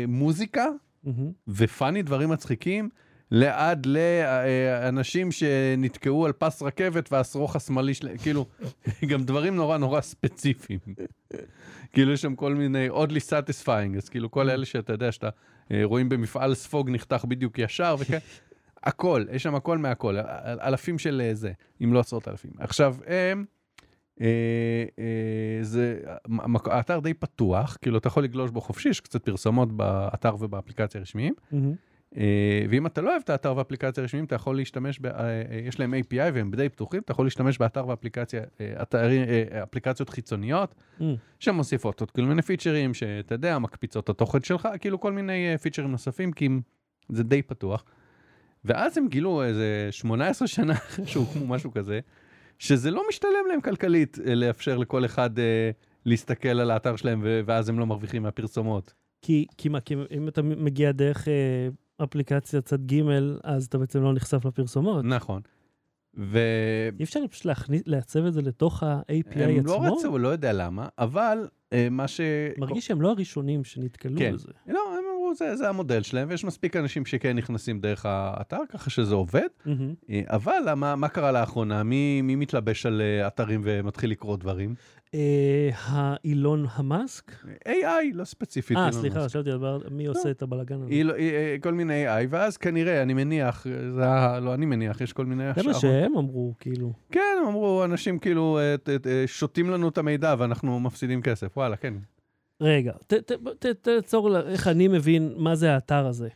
ממוזיקה. 0.07 0.65
ופאני, 1.47 2.01
דברים 2.01 2.29
מצחיקים, 2.29 2.89
לעד 3.31 3.85
לאנשים 3.85 5.31
שנתקעו 5.31 6.25
על 6.25 6.31
פס 6.31 6.61
רכבת 6.61 7.11
והשרוך 7.11 7.55
השמאלי 7.55 7.93
שלהם, 7.93 8.17
כאילו, 8.17 8.45
גם 9.09 9.23
דברים 9.23 9.55
נורא 9.55 9.77
נורא 9.77 10.01
ספציפיים. 10.01 10.79
כאילו, 11.93 12.11
יש 12.11 12.21
שם 12.21 12.35
כל 12.35 12.53
מיני 12.55 12.89
oddly 12.89 13.29
satisfying, 13.29 13.97
אז 13.97 14.09
כאילו, 14.09 14.31
כל 14.31 14.49
אלה 14.49 14.65
שאתה 14.65 14.93
יודע, 14.93 15.11
שאתה 15.11 15.29
רואים 15.83 16.09
במפעל 16.09 16.55
ספוג 16.55 16.89
נחתך 16.89 17.25
בדיוק 17.25 17.59
ישר 17.59 17.95
וכאלה. 17.99 18.19
הכל, 18.85 19.25
יש 19.31 19.43
שם 19.43 19.55
הכל 19.55 19.77
מהכל, 19.77 20.17
אל- 20.17 20.59
אלפים 20.61 20.99
של 20.99 21.21
אה, 21.25 21.33
זה, 21.33 21.51
אם 21.83 21.93
לא 21.93 21.99
עשרות 21.99 22.27
אלפים. 22.27 22.51
עכשיו, 22.59 22.95
הם, 23.07 23.45
אה, 24.21 24.25
אה, 24.99 25.05
זה, 25.63 25.99
האתר 26.65 26.99
די 26.99 27.13
פתוח, 27.13 27.77
כאילו 27.81 27.97
אתה 27.97 28.07
יכול 28.07 28.23
לגלוש 28.23 28.51
בו 28.51 28.61
חופשי, 28.61 28.89
יש 28.89 28.99
קצת 29.01 29.25
פרסומות 29.25 29.71
באתר 29.71 30.35
ובאפליקציה 30.39 30.99
הרשמיים. 30.99 31.33
מהמם. 31.51 31.73
אה, 32.17 32.65
ואם 32.69 32.85
אתה 32.85 33.01
לא 33.01 33.09
אוהב 33.11 33.21
את 33.25 33.29
האתר 33.29 33.53
והאפליקציה 33.55 34.01
הרשמיים, 34.03 34.25
אתה 34.25 34.35
יכול 34.35 34.55
להשתמש, 34.55 34.99
ב, 34.99 35.05
אה, 35.05 35.11
אה, 35.11 35.41
יש 35.67 35.79
להם 35.79 35.93
API 35.93 36.31
והם 36.33 36.51
די 36.51 36.69
פתוחים, 36.69 37.01
אתה 37.01 37.11
יכול 37.11 37.25
להשתמש 37.25 37.57
באתר 37.57 37.87
ואפליקציה, 37.87 38.41
אה, 38.61 38.73
אה, 38.93 39.63
אפליקציות 39.63 40.09
חיצוניות, 40.09 40.75
מהמם. 40.99 41.15
שמוסיפות 41.39 41.99
עוד 41.99 42.11
כל 42.11 42.21
מיני 42.21 42.41
פיצ'רים, 42.41 42.93
שאתה 42.93 43.35
יודע, 43.35 43.59
מקפיצות 43.59 44.09
התוכן 44.09 44.41
שלך, 44.43 44.67
כאילו 44.79 44.99
כל 44.99 45.11
מיני 45.11 45.51
אה, 45.51 45.57
פיצ'רים 45.57 45.91
נוספים, 45.91 46.31
כי 46.31 46.49
זה 47.09 47.23
די 47.23 47.41
פתוח. 47.41 47.83
ואז 48.65 48.97
הם 48.97 49.07
גילו 49.07 49.43
איזה 49.43 49.87
18 49.91 50.47
שנה 50.47 50.73
אחרי 50.73 51.07
שהוקמו 51.07 51.47
משהו 51.47 51.71
כזה, 51.71 51.99
שזה 52.59 52.91
לא 52.91 53.03
משתלם 53.09 53.45
להם 53.49 53.61
כלכלית 53.61 54.17
אה, 54.25 54.35
לאפשר 54.35 54.77
לכל 54.77 55.05
אחד 55.05 55.39
אה, 55.39 55.71
להסתכל 56.05 56.59
על 56.59 56.71
האתר 56.71 56.95
שלהם, 56.95 57.23
ואז 57.45 57.69
הם 57.69 57.79
לא 57.79 57.85
מרוויחים 57.85 58.23
מהפרסומות. 58.23 58.93
כי, 59.21 59.45
כי 59.57 59.69
מה, 59.69 59.79
כי 59.79 59.95
אם 60.11 60.27
אתה 60.27 60.41
מגיע 60.41 60.91
דרך 60.91 61.27
אה, 61.27 61.67
אפליקציה 62.03 62.61
צד 62.61 62.85
ג', 62.85 63.01
אז 63.43 63.65
אתה 63.65 63.77
בעצם 63.77 64.03
לא 64.03 64.13
נחשף 64.13 64.45
לפרסומות. 64.45 65.05
נכון. 65.05 65.41
ו... 66.17 66.39
אי 66.99 67.03
אפשר 67.03 67.19
פשוט 67.31 67.45
להכניס, 67.45 67.81
לעצב 67.85 68.25
את 68.25 68.33
זה 68.33 68.41
לתוך 68.41 68.83
ה-API 68.83 69.39
הם 69.39 69.59
עצמו? 69.59 69.85
לא 69.85 69.97
רצו, 69.97 70.17
לא 70.17 70.27
יודע 70.27 70.53
למה, 70.53 70.87
אבל 70.97 71.47
אה, 71.73 71.87
מה 71.91 72.07
ש... 72.07 72.21
מרגיש 72.57 72.87
שהם 72.87 73.01
לא 73.01 73.11
הראשונים 73.11 73.63
שנתקלו 73.63 74.17
כן. 74.17 74.33
בזה. 74.33 74.51
לא, 74.67 74.79
הם 74.97 75.03
אמרו, 75.25 75.35
זה, 75.35 75.55
זה 75.55 75.69
המודל 75.69 76.01
שלהם, 76.01 76.27
ויש 76.29 76.45
מספיק 76.45 76.75
אנשים 76.75 77.05
שכן 77.05 77.35
נכנסים 77.37 77.79
דרך 77.79 78.05
האתר, 78.05 78.57
ככה 78.69 78.89
שזה 78.89 79.15
עובד. 79.15 79.47
מהמם. 79.65 79.93
אה, 80.09 80.21
אבל 80.27 80.73
מה, 80.75 80.95
מה 80.95 81.07
קרה 81.07 81.31
לאחרונה? 81.31 81.83
מי, 81.83 82.21
מי 82.21 82.35
מתלבש 82.35 82.85
על 82.85 83.01
אה, 83.01 83.27
אתרים 83.27 83.61
ומתחיל 83.63 84.11
לקרוא 84.11 84.37
דברים? 84.37 84.75
אה, 85.13 85.69
האילון 85.85 86.65
המאסק? 86.73 87.31
AI, 87.67 87.73
לא 88.13 88.23
ספציפית. 88.25 88.77
אה, 88.77 88.91
סליחה. 88.91 89.25
חשבתי 89.25 89.49
מי 89.91 90.05
עושה 90.05 90.31
את 90.31 90.41
הבלאגן 90.41 90.81
הזה. 90.81 90.91
אילו- 90.91 91.15
אה, 91.15 91.55
כל 91.61 91.73
מיני 91.73 92.07
AI, 92.07 92.27
ואז 92.29 92.57
כנראה, 92.57 93.01
אני 93.01 93.13
מניח, 93.13 93.63
זה 93.95 94.05
לא 94.41 94.53
אני 94.53 94.65
מניח, 94.65 95.01
יש 95.01 95.13
כל 95.13 95.25
מיני 95.25 95.43
זה 95.55 95.63
מה. 95.63 95.73
שהם 95.73 96.17
אמרו, 96.17 96.53
כאילו. 96.59 96.93
כן, 97.11 97.21
אמרו, 97.47 97.83
אנשים 97.83 98.19
כאילו 98.19 98.59
אה, 98.59 98.75
ת- 98.77 98.89
ת- 98.89 99.07
אה, 99.07 99.23
שותים 99.27 99.69
לנו 99.69 99.89
את 99.89 99.97
המידע 99.97 100.35
ואנחנו 100.37 100.79
מפסידים 100.79 101.21
כסף, 101.21 101.57
וואלה, 101.57 101.75
כן. 101.75 101.93
רגע, 102.61 102.93
תעצור 103.81 104.37
איך 104.37 104.67
אני 104.67 104.87
מבין 104.87 105.33
מה 105.37 105.55
זה 105.55 105.73
האתר 105.73 106.07
הזה. 106.07 106.29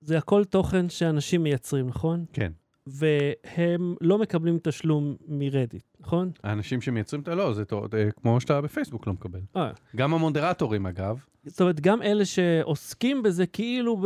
זה 0.00 0.18
הכל 0.18 0.44
תוכן 0.44 0.88
שאנשים 0.88 1.42
מייצרים, 1.42 1.86
נכון? 1.86 2.24
כן. 2.32 2.52
והם 2.86 3.94
לא 4.00 4.18
מקבלים 4.18 4.58
תשלום 4.62 5.16
מרדיט, 5.28 5.84
נכון? 6.00 6.30
האנשים 6.44 6.80
שמייצרים 6.80 7.22
את 7.22 7.28
ה... 7.28 7.34
לא, 7.34 7.52
זה 7.54 7.62
אה, 7.94 8.08
כמו 8.22 8.40
שאתה 8.40 8.60
בפייסבוק 8.60 9.06
לא 9.06 9.12
מקבל. 9.12 9.40
אה, 9.56 9.70
גם 9.96 10.14
המודרטורים, 10.14 10.86
אגב, 10.86 11.18
זאת 11.46 11.60
אומרת, 11.60 11.80
גם 11.80 12.02
אלה 12.02 12.24
שעוסקים 12.24 13.22
בזה, 13.22 13.46
כאילו 13.46 13.96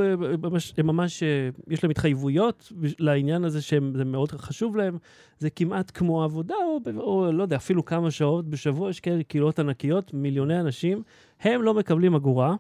ממש- 0.43 0.75
הם 0.79 0.87
ממש, 0.87 1.23
אה, 1.23 1.49
יש 1.69 1.85
להם 1.85 1.91
התחייבויות 1.91 2.73
לעניין 2.99 3.45
הזה 3.45 3.63
שזה 3.63 4.05
מאוד 4.05 4.31
חשוב 4.33 4.77
להם, 4.77 4.99
זה 5.39 5.51
כמעט 5.51 5.91
כמו 5.95 6.25
עבודה, 6.25 6.55
או, 6.55 6.81
או 6.97 7.33
לא 7.33 7.43
יודע, 7.43 7.57
אפילו 7.57 7.85
כמה 7.85 8.11
שעות 8.11 8.49
בשבוע, 8.49 8.91
יש 8.91 9.01
כאלה 9.01 9.23
קהילות 9.23 9.59
ענקיות, 9.59 10.15
מיליוני 10.15 10.61
אנשים, 10.61 11.03
הם 11.43 11.63
לא 11.63 11.75
מקבלים 11.75 12.15
אגורה, 12.15 12.55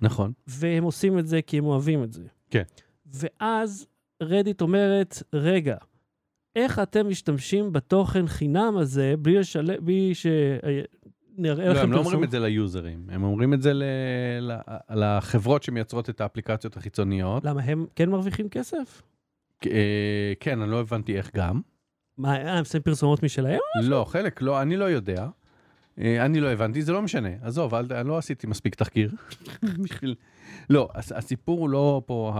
נכון. 0.00 0.32
והם 0.46 0.84
עושים 0.84 1.18
את 1.18 1.26
זה 1.26 1.42
כי 1.42 1.58
הם 1.58 1.64
אוהבים 1.64 2.02
את 2.04 2.12
זה. 2.12 2.22
כן. 2.50 2.62
ואז 3.06 3.86
רדיט 4.22 4.60
אומרת, 4.60 5.22
רגע, 5.32 5.76
איך 6.56 6.78
אתם 6.78 7.08
משתמשים 7.08 7.72
בתוכן 7.72 8.26
חינם 8.26 8.76
הזה 8.76 9.14
בלי 9.18 9.38
לשלם, 9.38 9.84
בלי 9.84 10.12
שנראה 10.14 11.68
לכם 11.68 11.74
לא, 11.74 11.80
הם 11.80 11.92
לא 11.92 11.98
אומרים? 11.98 12.24
את 12.24 12.30
זה 12.30 12.38
ליוזרים, 12.40 13.06
הם 13.10 13.22
אומרים 13.22 13.54
את 13.54 13.62
זה 13.62 13.72
ל- 13.72 13.82
ל- 14.40 14.58
לחברות 14.90 15.62
שמייצרות 15.62 16.10
את 16.10 16.20
האפליקציות 16.20 16.76
החיצוניות. 16.76 17.44
למה, 17.44 17.62
הם 17.62 17.86
כן 17.96 18.10
מרוויחים 18.10 18.48
כסף? 18.48 19.02
אה, 19.66 20.32
כן, 20.40 20.62
אני 20.62 20.70
לא 20.70 20.80
הבנתי 20.80 21.16
איך 21.16 21.30
גם. 21.36 21.60
מה, 22.18 22.36
אה, 22.36 22.52
הם 22.52 22.58
עושים 22.58 22.82
פרסומות 22.82 23.22
משלהם? 23.22 23.58
לא, 23.82 24.04
חלק 24.08 24.42
לא, 24.42 24.62
אני 24.62 24.76
לא 24.76 24.84
יודע. 24.84 25.28
אה, 26.00 26.24
אני 26.24 26.40
לא 26.40 26.48
הבנתי, 26.48 26.82
זה 26.82 26.92
לא 26.92 27.02
משנה. 27.02 27.28
עזוב, 27.42 27.74
אל- 27.74 27.92
אני 27.92 28.08
לא 28.08 28.18
עשיתי 28.18 28.46
מספיק 28.46 28.74
תחקיר. 28.74 29.10
בשביל... 29.82 30.14
לא, 30.70 30.88
הס- 30.94 31.12
הסיפור 31.12 31.60
הוא 31.60 31.68
לא 31.70 32.02
פה 32.06 32.34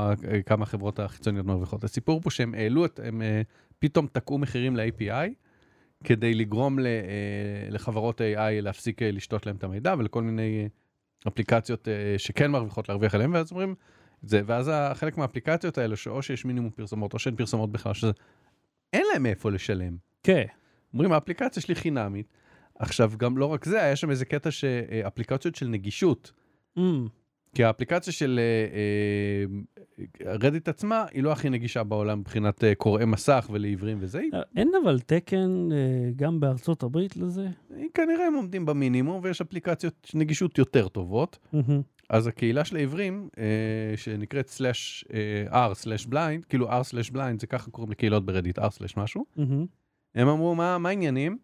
כמה 0.46 0.66
חברות 0.66 0.98
החיצוניות 0.98 1.46
מרוויחות, 1.46 1.84
הסיפור 1.84 2.20
פה 2.20 2.30
שהם 2.30 2.54
העלו 2.54 2.84
הם 3.02 3.22
אה, 3.22 3.42
פתאום 3.78 4.06
תקעו 4.12 4.38
מחירים 4.38 4.76
ל-API, 4.76 5.28
כדי 6.04 6.34
לגרום 6.34 6.78
אה, 6.78 6.84
לחברות 7.70 8.20
AI 8.20 8.24
להפסיק 8.62 9.02
לשתות 9.02 9.46
להם 9.46 9.56
את 9.56 9.64
המידע, 9.64 9.94
ולכל 9.98 10.22
מיני 10.22 10.68
אפליקציות 11.28 11.88
שכן 12.18 12.50
מרוויחות 12.50 12.88
להרוויח 12.88 13.14
עליהם, 13.14 13.34
ואז 13.34 13.50
אומרים, 13.50 13.74
זה, 14.22 14.42
ואז 14.46 14.70
חלק 14.94 15.18
מהאפליקציות 15.18 15.78
האלה, 15.78 15.96
שאו 15.96 16.22
שיש 16.22 16.44
מינימום 16.44 16.70
פרסומות, 16.70 17.14
או 17.14 17.18
שאין 17.18 17.36
פרסומות 17.36 17.72
בכלל, 17.72 17.94
שזה, 17.94 18.10
אין 18.92 19.02
להם 19.12 19.22
מאיפה 19.22 19.50
לשלם. 19.50 19.96
כן. 20.22 20.44
אומרים, 20.92 21.12
האפליקציה 21.12 21.62
שלי 21.62 21.74
חינמית. 21.74 22.26
עכשיו, 22.80 23.12
גם 23.16 23.38
לא 23.38 23.46
רק 23.46 23.64
זה, 23.64 23.82
היה 23.82 23.96
שם 23.96 24.10
איזה 24.10 24.24
קטע 24.24 24.50
שאפליקציות 24.50 25.54
של 25.54 25.68
נגישות. 25.68 26.32
Mm, 26.78 26.80
כי 27.54 27.64
האפליקציה 27.64 28.12
של 28.12 28.40
רדיט 30.24 30.68
עצמה, 30.68 31.04
היא 31.12 31.22
לא 31.22 31.32
הכי 31.32 31.50
נגישה 31.50 31.84
בעולם 31.84 32.18
מבחינת 32.18 32.64
אה, 32.64 32.74
קוראי 32.74 33.04
מסך 33.04 33.48
ולעיוורים 33.52 33.98
וזה. 34.00 34.22
אין 34.56 34.70
אבל 34.84 35.00
תקן 35.00 35.68
אה, 35.72 36.10
גם 36.16 36.40
בארצות 36.40 36.82
הברית 36.82 37.16
לזה? 37.16 37.48
כנראה 37.94 38.26
הם 38.26 38.34
עומדים 38.34 38.66
במינימום, 38.66 39.20
ויש 39.22 39.40
אפליקציות 39.40 40.10
נגישות 40.14 40.58
יותר 40.58 40.88
טובות. 40.88 41.38
מהמם. 41.52 41.82
אז 42.10 42.26
הקהילה 42.26 42.64
של 42.64 42.76
העיוורים, 42.76 43.28
אה, 43.38 43.96
שנקראת 43.96 44.48
סלאש 44.48 45.04
אה, 45.52 45.70
r 45.70 45.74
slash 45.74 46.06
blind, 46.06 46.44
כאילו 46.44 46.70
r 46.70 46.82
slash 46.82 47.10
blind, 47.10 47.40
זה 47.40 47.46
ככה 47.46 47.70
קוראים 47.70 47.92
לקהילות 47.92 48.26
ב-Reddit, 48.26 48.58
r 48.58 48.70
slash 48.70 48.96
משהו. 48.96 49.24
מהמם. 49.36 49.66
הם 50.14 50.28
אמרו, 50.28 50.54
מה, 50.54 50.78
מה 50.78 50.88
העניינים? 50.88 51.38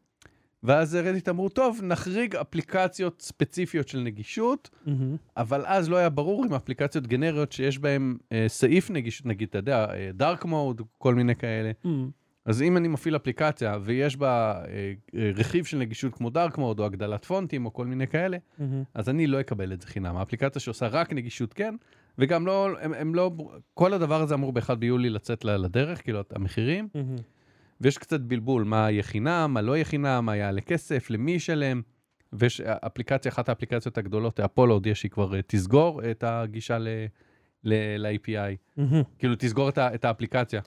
ואז 0.63 0.95
Reddit 0.95 1.29
אמרו, 1.29 1.49
טוב, 1.49 1.81
נחריג 1.83 2.37
אפליקציות 2.37 3.23
ספציפיות 3.23 3.89
של 3.89 3.99
נגישות, 3.99 4.71
מהמם. 4.87 5.17
אבל 5.37 5.63
אז 5.67 5.89
לא 5.89 5.97
היה 5.97 6.09
ברור 6.09 6.45
אם 6.45 6.55
אפליקציות 6.55 7.07
גנריות 7.07 7.53
שיש 7.53 7.79
בהן 7.79 8.17
אה, 8.33 8.45
סעיף 8.49 8.91
נגישות, 8.91 9.27
נגיד, 9.27 9.49
אתה 9.49 9.59
יודע, 9.59 9.87
dark 10.15 10.45
mode, 10.45 10.83
כל 10.99 11.15
מיני 11.15 11.37
כאלה. 11.37 11.73
מהמם. 11.85 12.11
אז 12.45 12.63
אם 12.63 12.77
אני 12.77 12.89
מפעיל 12.89 13.17
אפליקציה 13.17 13.79
ויש 13.83 14.17
בה 14.17 14.63
אה, 14.69 14.93
אה, 15.15 15.31
רכיב 15.35 15.65
של 15.65 15.79
נגישות 15.79 16.15
כמו 16.15 16.31
dark 16.31 16.59
mode, 16.59 16.81
או 16.81 16.85
הגדלת 16.85 17.25
פונטים, 17.25 17.67
או 17.67 17.73
כל 17.73 17.87
מיני 17.87 18.07
כאלה, 18.07 18.37
מהמם. 18.59 18.83
אז 18.95 19.09
אני 19.09 19.27
לא 19.27 19.41
אקבל 19.41 19.73
את 19.73 19.81
זה 19.81 19.87
חינם. 19.87 20.17
האפליקציה 20.17 20.61
שעושה 20.61 20.87
רק 20.87 21.13
נגישות 21.13 21.53
כן, 21.53 21.75
וגם 22.19 22.47
לא, 22.47 22.69
הם, 22.81 22.95
הם 22.95 23.15
לא, 23.15 23.31
כל 23.75 23.93
הדבר 23.93 24.21
הזה 24.21 24.35
אמור 24.35 24.53
ב-1 24.53 24.75
ביולי 24.75 25.11
לצאת 25.11 25.45
לדרך, 25.45 26.03
כאילו, 26.03 26.21
המחירים. 26.31 26.89
מהמם. 26.95 27.17
ויש 27.81 27.99
קצת 27.99 28.21
בלבול, 28.21 28.65
מה 28.65 28.91
יהיה 28.91 29.03
חינם, 29.03 29.51
מה 29.55 29.61
לא 29.63 29.75
יהיה 29.77 29.85
חינם, 29.85 30.27
מה 30.27 30.37
יעלה 30.37 30.61
כסף, 30.61 31.11
למי 31.11 31.33
ישלם. 31.33 31.83
ויש 32.33 32.61
אפליקציה, 32.61 33.33
אחת 33.33 33.49
האפליקציות 33.49 33.99
הגדולות, 33.99 34.41
אפולו 34.41 34.75
הודיעה 34.75 34.95
שהיא 34.95 35.11
כבר 35.11 35.35
אה, 35.35 35.41
תסגור 35.47 36.11
את 36.11 36.25
הגישה 36.27 36.79
ל- 36.79 36.89
ל- 37.65 37.97
ל-API. 38.07 38.57
מהמם. 38.77 39.03
כאילו, 39.19 39.35
תסגור 39.39 39.69
את, 39.69 39.79
ה- 39.79 39.95
את 39.95 40.05
האפליקציה 40.05 40.61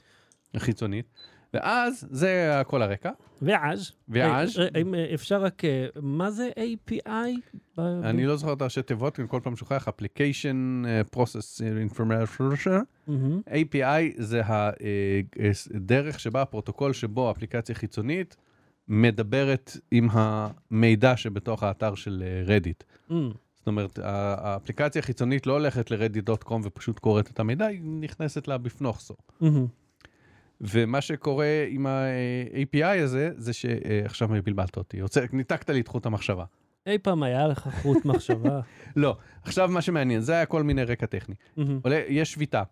החיצונית. 0.55 1.05
ואז, 1.53 2.07
זה 2.11 2.61
כל 2.67 2.81
הרקע. 2.81 3.11
ואז? 3.41 3.91
ואז? 4.09 4.59
אה, 4.59 4.67
אה, 4.75 4.81
אם 4.81 4.95
אה, 4.95 5.13
אפשר 5.13 5.41
רק, 5.41 5.65
אה, 5.65 5.87
מה 6.01 6.31
זה 6.31 6.49
API? 6.57 7.79
אני 8.03 8.25
לא 8.25 8.35
זוכר 8.35 8.53
את 8.53 8.61
הראשי 8.61 8.81
תיבות, 8.81 9.19
אני 9.19 9.27
כל 9.29 9.39
פעם 9.43 9.55
שוכח, 9.55 9.87
Application 9.87 10.85
אה, 10.85 11.01
Process 11.15 11.61
Information. 11.93 13.09
API 13.49 14.13
זה 14.17 14.41
הדרך 14.45 16.19
שבה, 16.19 16.41
הפרוטוקול 16.41 16.93
שבו 16.93 17.31
אפליקציה 17.31 17.75
חיצונית 17.75 18.35
מדברת 18.87 19.77
עם 19.91 20.07
המידע 20.11 21.17
שבתוך 21.17 21.63
האתר 21.63 21.95
של 21.95 22.23
רדיט. 22.45 22.83
מהמם. 23.09 23.31
זאת 23.55 23.67
אומרת, 23.67 23.99
האפליקציה 24.03 24.99
החיצונית 24.99 25.47
לא 25.47 25.53
הולכת 25.53 25.91
ל-reddit.com 25.91 26.53
ופשוט 26.63 26.99
קוראת 26.99 27.29
את 27.31 27.39
המידע, 27.39 27.65
היא 27.65 27.81
נכנסת 27.83 28.47
לה 28.47 28.57
בפנוכסו. 28.57 29.15
ומה 30.61 31.01
שקורה 31.01 31.65
עם 31.69 31.85
ה-API 31.87 32.85
הזה, 33.03 33.31
זה 33.37 33.53
שעכשיו 33.53 34.29
בלבלת 34.43 34.77
אותי, 34.77 35.01
רוצה- 35.01 35.25
ניתקת 35.33 35.69
לי 35.69 35.81
את 35.81 35.87
חוט 35.87 36.05
המחשבה. 36.05 36.45
אי 36.87 36.97
פעם 36.97 37.23
היה 37.23 37.47
לך 37.47 37.67
חוט 37.81 38.05
מחשבה? 38.05 38.59
לא, 38.95 39.17
עכשיו 39.43 39.69
מה 39.69 39.81
שמעניין, 39.81 40.21
זה 40.21 40.33
היה 40.33 40.45
כל 40.45 40.63
מיני 40.63 40.83
רקע 40.83 41.05
טכני. 41.05 41.35
יש 42.07 42.31
שביתה, 42.31 42.63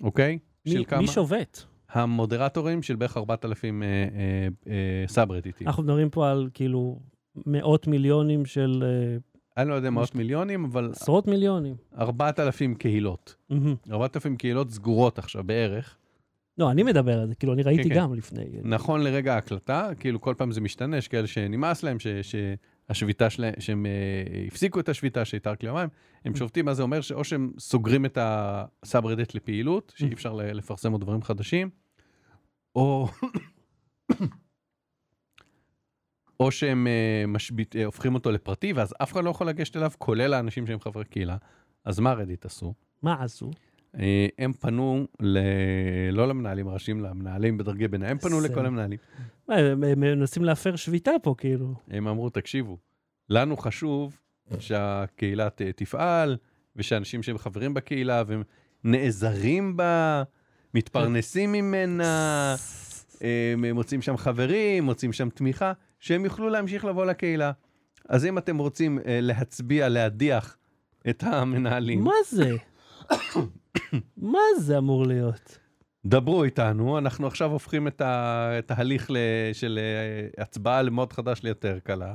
אוקיי? 0.00 0.38
של 0.68 0.78
מי, 0.78 0.84
כמה? 0.84 1.00
מי 1.00 1.06
שובת? 1.06 1.64
המודרטורים 1.90 2.82
של 2.82 2.96
בערך 2.96 3.16
4,000 3.16 3.82
אה, 3.82 3.88
אה, 3.88 4.48
אה, 4.72 5.08
סאברדיטים. 5.08 5.66
אנחנו 5.66 5.82
מדברים 5.82 6.10
פה 6.10 6.30
על 6.30 6.48
כאילו 6.54 7.00
מאות 7.46 7.86
מיליונים 7.86 8.44
של... 8.44 8.84
אה, 8.86 9.16
אני 9.62 9.68
לא 9.70 9.74
יודע 9.74 9.90
מאות 9.90 10.14
מיליונים, 10.14 10.64
אבל 10.64 10.90
עשרות 10.92 11.26
מיליונים. 11.26 11.74
4,000 11.98 12.74
קהילות. 12.74 13.34
מהמם. 13.50 13.74
4,000 13.90 14.36
קהילות 14.36 14.70
סגורות 14.70 15.18
עכשיו 15.18 15.44
בערך. 15.44 15.96
לא, 16.58 16.70
אני 16.70 16.82
מדבר 16.82 17.20
על 17.20 17.28
זה, 17.28 17.34
כאילו, 17.34 17.52
אני 17.52 17.62
ראיתי 17.62 17.88
כן. 17.88 17.94
גם 17.94 18.14
לפני. 18.14 18.44
נכון 18.62 19.00
לרגע 19.00 19.34
ההקלטה, 19.34 19.90
כאילו 20.00 20.20
כל 20.20 20.34
פעם 20.38 20.52
זה 20.52 20.60
משתנה, 20.60 20.96
יש 20.96 21.08
כאלה 21.08 21.26
שנמאס 21.26 21.82
להם, 21.82 21.98
ש- 21.98 22.06
שהשביתה 22.22 23.30
שלהם, 23.30 23.54
שהם 23.58 23.86
אה, 23.86 24.44
הפסיקו 24.46 24.80
את 24.80 24.88
השביתה 24.88 25.24
שהייתה 25.24 25.50
רק 25.50 25.62
ליומיים, 25.62 25.88
הם 26.24 26.36
שובתים, 26.36 26.64
מה 26.64 26.74
זה 26.74 26.82
אומר 26.82 27.00
שאו 27.00 27.24
שהם 27.24 27.52
סוגרים 27.58 28.04
את 28.04 28.18
הסאברדט 28.20 29.34
לפעילות, 29.34 29.92
שאי 29.96 30.12
אפשר 30.12 30.34
לפרסם 30.34 30.92
עוד 30.92 31.00
דברים 31.00 31.22
חדשים, 31.22 31.70
או... 32.74 33.08
או 36.40 36.50
שהם 36.50 36.86
אה, 36.86 37.24
משבית, 37.28 37.76
אה, 37.76 37.84
הופכים 37.84 38.14
אותו 38.14 38.30
לפרטי, 38.30 38.72
ואז 38.72 38.94
אף 39.02 39.12
אחד 39.12 39.24
לא 39.24 39.30
יכול 39.30 39.48
לגשת 39.48 39.76
אליו, 39.76 39.90
כולל 39.98 40.34
האנשים 40.34 40.66
שהם 40.66 40.80
חברי 40.80 41.04
קהילה. 41.04 41.36
אז 41.84 42.00
מה 42.00 42.12
רדיט 42.12 42.44
עשו? 42.44 42.74
מה 43.02 43.22
עשו? 43.22 43.50
אה, 43.98 44.26
הם 44.38 44.52
פנו 44.52 45.06
ל... 45.20 45.38
לא 46.12 46.28
למנהלים 46.28 46.68
הראשיים, 46.68 47.00
למנהלים 47.00 47.58
בדרגי 47.58 47.88
ביניים, 47.88 48.10
הם 48.10 48.18
פנו 48.18 48.40
לכל 48.40 48.66
המנהלים. 48.66 48.98
מה, 49.48 49.56
הם 49.56 50.00
מנסים 50.00 50.44
להפר 50.44 50.76
שביתה 50.76 51.10
פה, 51.22 51.34
כאילו. 51.38 51.74
הם 51.90 52.08
אמרו, 52.08 52.30
תקשיבו, 52.30 52.78
לנו 53.28 53.56
חשוב 53.56 54.18
שהקהילה 54.58 55.48
תפעל, 55.76 56.36
ושאנשים 56.76 57.22
שהם 57.22 57.38
חברים 57.38 57.74
בקהילה 57.74 58.22
והם 58.26 58.42
נעזרים 58.84 59.76
בה, 59.76 60.22
מתפרנסים 60.74 61.52
ממנה, 61.52 62.54
הם 63.20 63.64
מוצאים 63.74 64.02
שם 64.02 64.16
חברים, 64.16 64.84
מוצאים 64.84 65.12
שם 65.12 65.28
תמיכה, 65.30 65.72
שהם 66.00 66.24
יוכלו 66.24 66.48
להמשיך 66.48 66.84
לבוא 66.84 67.06
לקהילה. 67.06 67.52
אז 68.08 68.26
אם 68.26 68.38
אתם 68.38 68.58
רוצים 68.58 68.98
אה, 68.98 69.18
להצביע, 69.22 69.88
להדיח 69.88 70.56
את 71.10 71.22
המנהלים, 71.22 72.04
מה 72.04 72.12
זה? 72.30 72.56
מה 74.16 74.38
זה 74.58 74.78
אמור 74.78 75.06
להיות? 75.06 75.58
דברו 76.04 76.44
איתנו, 76.44 76.98
אנחנו 76.98 77.26
עכשיו 77.26 77.50
הופכים 77.50 77.88
את, 77.88 78.00
ה... 78.00 78.50
את 78.58 78.70
ההליך 78.70 79.10
ל... 79.10 79.16
של 79.52 79.78
אה, 79.82 80.42
הצבעה 80.42 80.82
למוד 80.82 81.12
חדש 81.12 81.42
ליותר 81.42 81.78
קלה. 81.78 82.14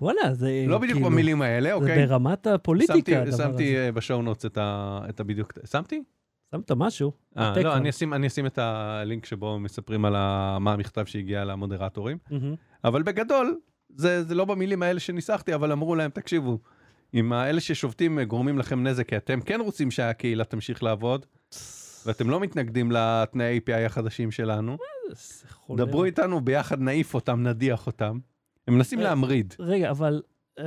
וואלה, 0.00 0.34
זה 0.34 0.64
לא 0.68 0.78
בדיוק 0.78 0.96
כאילו, 0.96 1.10
במילים 1.10 1.42
האלה, 1.42 1.68
זה 1.68 1.74
אוקיי? 1.74 2.06
ברמת 2.06 2.46
הפוליטיקה, 2.46 2.94
שמתי, 2.94 3.16
הדבר 3.16 3.36
שמתי 3.36 3.76
הזה. 3.76 3.86
אה, 3.86 3.92
בשואו 3.92 4.22
נוטס 4.22 4.46
את, 4.46 4.58
ה... 4.58 5.00
את 5.08 5.20
הבדיוק, 5.20 5.52
שמתי? 5.70 6.02
שמת 6.54 6.72
משהו? 6.72 7.12
אה. 7.38 7.62
לא, 7.62 7.76
אני 7.76 7.90
אשים, 7.90 8.14
אני 8.14 8.26
אשים 8.26 8.46
את 8.46 8.58
הלינק 8.58 9.26
שבו 9.26 9.58
מספרים 9.58 10.04
על 10.04 10.14
ה... 10.16 10.58
מה 10.60 10.72
המכתב 10.72 11.04
שהגיע 11.04 11.44
למודרטורים. 11.44 12.18
מהמם. 12.30 12.54
אבל 12.84 13.02
בגדול, 13.02 13.58
זה, 13.96 14.22
זה 14.22 14.34
לא 14.34 14.44
במילים 14.44 14.82
האלה 14.82 15.00
שניסחתי, 15.00 15.54
אבל 15.54 15.72
אמרו 15.72 15.94
להם, 15.94 16.10
תקשיבו, 16.10 16.58
אם 17.14 17.32
האלה 17.32 17.60
ששובתים 17.60 18.18
אה, 18.18 18.24
גורמים 18.24 18.58
לכם 18.58 18.86
נזק, 18.86 19.08
כי 19.08 19.16
אתם 19.16 19.40
כן 19.40 19.60
רוצים 19.60 19.90
שהקהילה 19.90 20.44
תמשיך 20.44 20.82
לעבוד, 20.82 21.26
ואתם 22.06 22.30
לא 22.30 22.40
מתנגדים 22.40 22.92
לתנאי 22.92 23.60
API 23.66 23.86
החדשים 23.86 24.30
שלנו, 24.30 24.76
זה 25.10 25.48
חולה. 25.48 25.84
דברו 25.84 26.04
איתנו, 26.04 26.40
ביחד 26.40 26.80
נעיף 26.80 27.14
אותם, 27.14 27.42
נדיח 27.42 27.86
אותם. 27.86 28.18
הם 28.68 28.74
מנסים 28.74 28.98
אה, 28.98 29.04
להמריד. 29.04 29.54
רגע, 29.58 29.90
אבל 29.90 30.22
אה, 30.58 30.64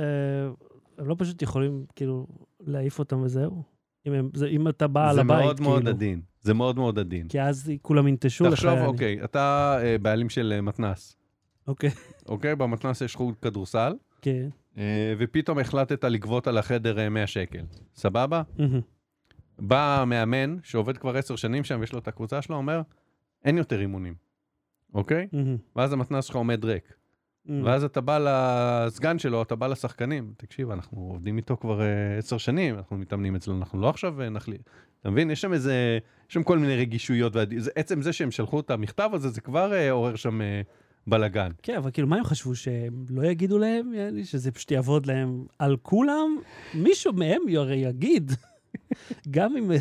הם 0.98 1.08
לא 1.08 1.14
פשוט 1.18 1.42
יכולים, 1.42 1.84
כאילו, 1.96 2.26
להעיף 2.60 2.98
אותם 2.98 3.22
וזהו? 3.22 3.62
אם, 4.06 4.12
הם, 4.12 4.30
זה, 4.34 4.46
אם 4.46 4.68
אתה 4.68 4.86
בעל 4.86 5.14
זה 5.14 5.20
הבית, 5.20 5.40
מאוד 5.40 5.60
מאוד 5.60 5.82
כאילו. 5.82 5.96
עדין. 5.96 6.20
זה 6.40 6.54
מאוד 6.54 6.76
מאוד 6.76 6.98
עדין. 6.98 7.28
כי 7.28 7.40
אז 7.40 7.72
כולם 7.82 8.08
ינטשו 8.08 8.44
לך. 8.44 8.52
תחשוב. 8.52 8.78
אוקיי, 8.78 9.24
אתה 9.24 9.78
אה, 9.82 9.98
בעלים 9.98 10.28
של 10.28 10.52
אה, 10.56 10.60
מתנ"ס, 10.60 11.16
אוקיי, 11.66 11.90
אוקיי? 12.28 12.56
במתנ"ס 12.56 13.00
יש 13.00 13.16
חוג 13.16 13.34
כדורסל, 13.42 13.94
כן. 14.22 14.48
אה, 14.78 15.14
ופתאום 15.18 15.58
החלטת 15.58 16.04
לגבות 16.04 16.46
על 16.46 16.58
החדר 16.58 16.98
אה, 16.98 17.08
100 17.08 17.26
שקל. 17.26 17.62
סבבה? 17.94 18.42
בא 19.58 20.00
המאמן, 20.00 20.56
שעובד 20.62 20.98
כבר 20.98 21.16
עשר 21.16 21.36
שנים 21.36 21.64
שם, 21.64 21.80
ויש 21.80 21.92
לו 21.92 21.98
את 21.98 22.08
הקבוצה 22.08 22.42
שלו, 22.42 22.56
אומר, 22.56 22.80
אין 23.44 23.58
יותר 23.58 23.80
אימונים, 23.80 24.14
אוקיי? 24.94 25.26
ואז 25.76 25.92
המתנ"ס 25.92 26.24
שלך 26.24 26.36
עומד 26.36 26.64
ריק. 26.64 26.98
ואז 27.64 27.84
אתה 27.84 28.00
בא 28.00 28.18
לסגן 28.18 29.18
שלו, 29.18 29.42
אתה 29.42 29.56
בא 29.56 29.66
לשחקנים, 29.66 30.32
תקשיב, 30.36 30.70
אנחנו 30.70 31.00
עובדים 31.00 31.36
איתו 31.36 31.56
כבר 31.56 31.80
אה, 31.80 32.18
עשר 32.18 32.38
שנים, 32.38 32.74
אנחנו 32.74 32.96
מתאמנים 32.98 33.36
אצלו, 33.36 33.56
אנחנו 33.56 33.80
לא 33.80 33.88
עכשיו 33.88 34.22
אה, 34.22 34.28
נחליט. 34.28 34.60
אתה 35.00 35.10
מבין? 35.10 35.30
יש 35.30 35.40
שם 35.40 35.52
איזה, 35.52 35.98
יש 36.28 36.34
שם 36.34 36.42
כל 36.42 36.58
מיני 36.58 36.76
רגישויות, 36.76 37.32
ועצם 37.36 38.02
זה 38.02 38.12
שהם 38.12 38.30
שלחו 38.30 38.60
את 38.60 38.70
המכתב 38.70 39.10
הזה, 39.12 39.28
זה 39.28 39.40
כבר 39.40 39.72
אה, 39.72 39.90
עורר 39.90 40.16
שם 40.16 40.40
אה, 40.40 40.60
בלאגן. 41.08 41.50
כן, 41.62 41.74
אבל 41.76 41.90
כאילו, 41.90 42.08
מה 42.08 42.16
הם 42.16 42.24
חשבו, 42.24 42.54
שהם 42.54 43.04
לא 43.10 43.26
יגידו 43.26 43.58
להם, 43.58 43.92
יעני, 43.94 44.24
שזה 44.24 44.50
פשוט 44.52 44.70
יעבוד 44.70 45.06
להם 45.06 45.44
על 45.58 45.76
כולם? 45.82 46.36
מישהו 46.74 47.12
מהם 47.12 47.40
הרי 47.56 47.76
יגיד. 47.76 48.32
גם 49.30 49.56
אם 49.56 49.72
"אה, 49.72 49.78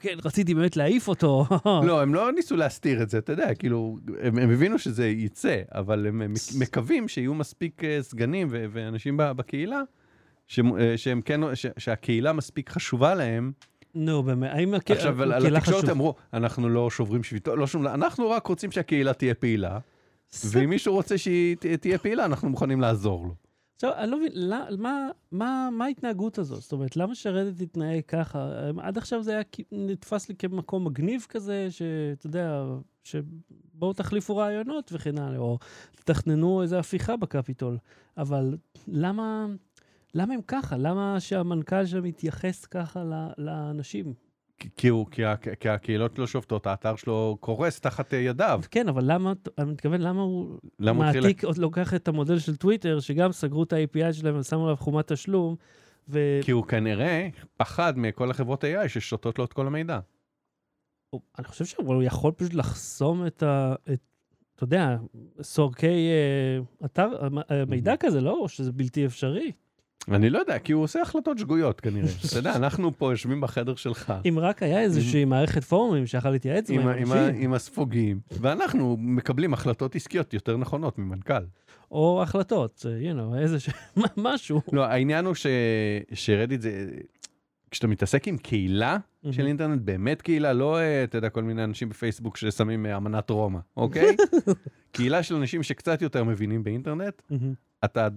כן, 0.00 0.16
רציתי 0.24 0.54
באמת 0.54 0.76
להעיף 0.76 1.08
אותו. 1.08 1.46
לא, 1.86 2.02
הם 2.02 2.14
לא 2.14 2.32
ניסו 2.32 2.56
להסתיר 2.56 3.02
את 3.02 3.10
זה, 3.10 3.18
אתה 3.18 3.32
יודע, 3.32 3.54
כאילו, 3.54 3.96
הם, 4.20 4.38
הם 4.38 4.50
הבינו 4.50 4.78
שזה 4.78 5.08
יצא, 5.08 5.56
אבל 5.74 6.06
הם, 6.06 6.22
מקווים 6.58 7.08
שיהיו 7.08 7.34
מספיק 7.34 7.84
אה, 7.84 7.98
סגנים 8.02 8.48
ו- 8.50 8.64
ואנשים 8.72 9.14
בקהילה, 9.16 9.80
ש- 10.48 10.60
אה, 10.80 10.96
שהם 10.96 11.20
כן, 11.22 11.40
ש- 11.54 11.66
שהקהילה 11.78 12.32
מספיק 12.32 12.70
חשובה 12.70 13.14
להם. 13.14 13.52
נו, 13.94 14.22
באמת, 14.22 14.50
האם 14.52 14.74
הק- 14.74 14.90
עכשיו, 14.90 15.22
על- 15.22 15.32
הקהילה 15.32 15.58
התקשורת? 15.58 15.88
אמרו, 15.88 16.14
אנחנו 16.32 16.68
לא 16.68 16.90
שוברים 16.90 17.22
שביתות, 17.22 17.58
לא 17.58 17.66
שום, 17.66 17.86
אנחנו 17.86 18.30
רק 18.30 18.46
רוצים 18.46 18.70
שהקהילה 18.72 19.12
תהיה 19.12 19.34
פעילה, 19.34 19.78
ואם 20.44 20.70
מישהו 20.70 20.94
רוצה 20.94 21.18
שהיא 21.18 21.56
תהיה 21.80 21.98
פעילה, 21.98 22.24
אנחנו 22.24 22.48
מוכנים 22.48 22.80
לעזור 22.80 23.26
לו. 23.26 23.34
עכשיו, 23.74 23.92
אני 23.96 24.10
לא 24.10 24.16
מבין, 24.18 24.30
למה- 24.34 24.66
מה- 24.78 25.08
מה 25.32 25.68
מה 25.72 25.84
ההתנהגות 25.84 26.38
הזאת? 26.38 26.62
זאת 26.62 26.72
אומרת, 26.72 26.96
למה 26.96 27.14
שרדת 27.14 27.62
תתנהג 27.62 28.00
ככה? 28.08 28.50
עד 28.78 28.98
עכשיו 28.98 29.22
זה 29.22 29.32
היה 29.32 29.42
נתפס 29.72 30.28
לי 30.28 30.34
כמקום 30.34 30.84
מגניב 30.86 31.26
כזה, 31.28 31.66
שאתה 31.70 32.26
יודע, 32.26 32.64
שבואו 33.04 33.92
תחליפו 33.92 34.36
רעיונות 34.36 34.90
וכן 34.94 35.18
הלאה, 35.18 35.38
או 35.38 35.58
תתכננו 35.96 36.62
איזו 36.62 36.76
הפיכה 36.76 37.16
בקפיטול. 37.16 37.78
אבל 38.16 38.56
למה, 38.88 39.46
למה 40.14 40.34
הם 40.34 40.40
ככה? 40.46 40.76
למה 40.76 41.20
שהמנכ"ל 41.20 41.86
שלהם 41.86 42.06
יתייחס 42.06 42.64
ככה 42.64 43.04
לאנשים? 43.38 44.14
כי- 44.76 44.88
הוא, 44.88 45.06
כי, 45.10 45.24
ה- 45.24 45.36
כי 45.36 45.68
הקהילות 45.68 46.18
לא 46.18 46.26
שובתות, 46.26 46.66
האתר 46.66 46.96
שלו 46.96 47.36
קורס 47.40 47.80
תחת 47.80 48.14
אה, 48.14 48.18
ידיו. 48.18 48.60
כן, 48.70 48.88
אבל 48.88 49.02
למה, 49.12 49.32
אני 49.58 49.70
מתכוון, 49.72 50.00
למה 50.00 50.20
הוא 50.22 50.58
למה 50.78 51.10
הוא. 51.10 51.20
מעתיק, 51.22 51.44
עוד 51.44 51.58
לוקח 51.58 51.94
את 51.94 52.08
המודל 52.08 52.38
של 52.38 52.56
טוויטר, 52.56 53.00
שגם 53.00 53.32
סגרו 53.32 53.62
את 53.62 53.72
ה-API 53.72 54.12
שלהם 54.12 54.38
ושמו 54.38 54.64
עליו 54.64 54.76
חומת 54.76 55.12
תשלום, 55.12 55.56
ו... 56.08 56.40
כי 56.42 56.50
הוא 56.50 56.64
כנראה 56.66 57.28
פחד 57.56 57.92
מכל 57.98 58.30
החברות 58.30 58.64
AI 58.64 58.88
ששותות 58.88 59.38
לו 59.38 59.44
את 59.44 59.52
כל 59.52 59.66
המידע. 59.66 59.98
הוא- 61.10 61.20
אני 61.38 61.46
חושב 61.46 61.64
שהוא 61.64 62.02
יכול 62.02 62.32
פשוט 62.32 62.54
לחסום 62.54 63.26
את 63.26 63.42
ה... 63.42 63.74
את, 63.92 64.00
אתה 64.54 64.64
יודע, 64.64 64.96
סורקי 65.42 65.86
אה, 66.10 66.58
אתר, 66.84 67.08
אה, 67.50 67.64
מידע 67.64 67.94
כזה, 68.00 68.20
לא? 68.20 68.38
או 68.40 68.48
שזה 68.48 68.72
בלתי 68.72 69.06
אפשרי? 69.06 69.52
אני 70.12 70.30
לא 70.30 70.38
יודע, 70.38 70.58
כי 70.58 70.72
הוא 70.72 70.82
עושה 70.82 71.02
החלטות 71.02 71.38
שגויות 71.38 71.80
כנראה. 71.80 72.08
אתה 72.28 72.38
יודע, 72.38 72.56
אנחנו 72.56 72.98
פה 72.98 73.12
יושבים 73.12 73.40
בחדר 73.40 73.74
שלך. 73.74 74.12
אם 74.28 74.38
רק 74.38 74.62
היה 74.62 74.80
איזושהי 74.80 75.24
מערכת 75.24 75.64
פורומים 75.64 76.06
שיכול 76.06 76.30
להתייעץ 76.30 76.70
עם 76.70 76.88
האנשים, 76.88 77.16
עם 77.34 77.54
הספוגים, 77.54 78.20
ואנחנו 78.30 78.96
מקבלים 79.00 79.52
החלטות 79.52 79.96
עסקיות 79.96 80.34
יותר 80.34 80.56
נכונות 80.56 80.98
ממנכ"ל. 80.98 81.44
או 81.90 82.22
החלטות, 82.22 82.86
אה, 82.88 83.12
you 83.12 83.16
know, 83.16 83.38
איזה 83.38 83.60
ש... 83.60 83.70
משהו. 84.16 84.60
לא, 84.72 84.84
העניין 84.84 85.24
הוא 85.24 85.34
ש... 85.34 85.46
שרדיט 86.12 86.60
זה... 86.60 86.86
כשאתה 87.70 87.86
מתעסק 87.86 88.28
עם 88.28 88.38
קהילה 88.38 88.96
של 89.30 89.46
אינטרנט, 89.46 89.82
באמת 89.82 90.22
קהילה, 90.22 90.52
לא, 90.52 90.78
אה, 90.78 91.04
אתה 91.04 91.18
יודע, 91.18 91.28
כל 91.28 91.42
מיני 91.42 91.64
אנשים 91.64 91.88
בפייסבוק 91.88 92.36
ששמים 92.36 92.86
אה, 92.86 92.96
אמנת 92.96 93.30
רומא, 93.30 93.58
אוקיי? 93.76 94.16
קהילה 94.92 95.22
של 95.22 95.34
אנשים 95.34 95.62
שקצת 95.62 96.02
יותר 96.02 96.24
מבינים 96.24 96.64
באינטרנט, 96.64 97.22
מהמם. 97.30 97.54
אתה 97.84 98.08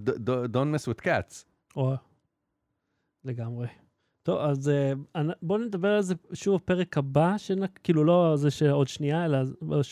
don't 0.54 0.76
mess 0.76 0.88
with 0.88 1.06
cats. 1.06 1.51
או... 1.76 1.94
לגמרי. 3.26 3.68
טוב, 4.24 4.40
אז 4.40 4.70
אה, 4.70 4.94
בואו 5.42 5.60
נדבר 5.60 5.88
על 5.88 6.02
זה 6.02 6.16
שוב 6.34 6.56
בפרק 6.56 6.98
הבא, 6.98 7.38
שנק... 7.38 7.80
כאילו 7.84 8.04
לא 8.04 8.34
זה 8.36 8.52
שעוד 8.52 8.88
שנייה, 8.88 9.26
אלא 9.26 9.38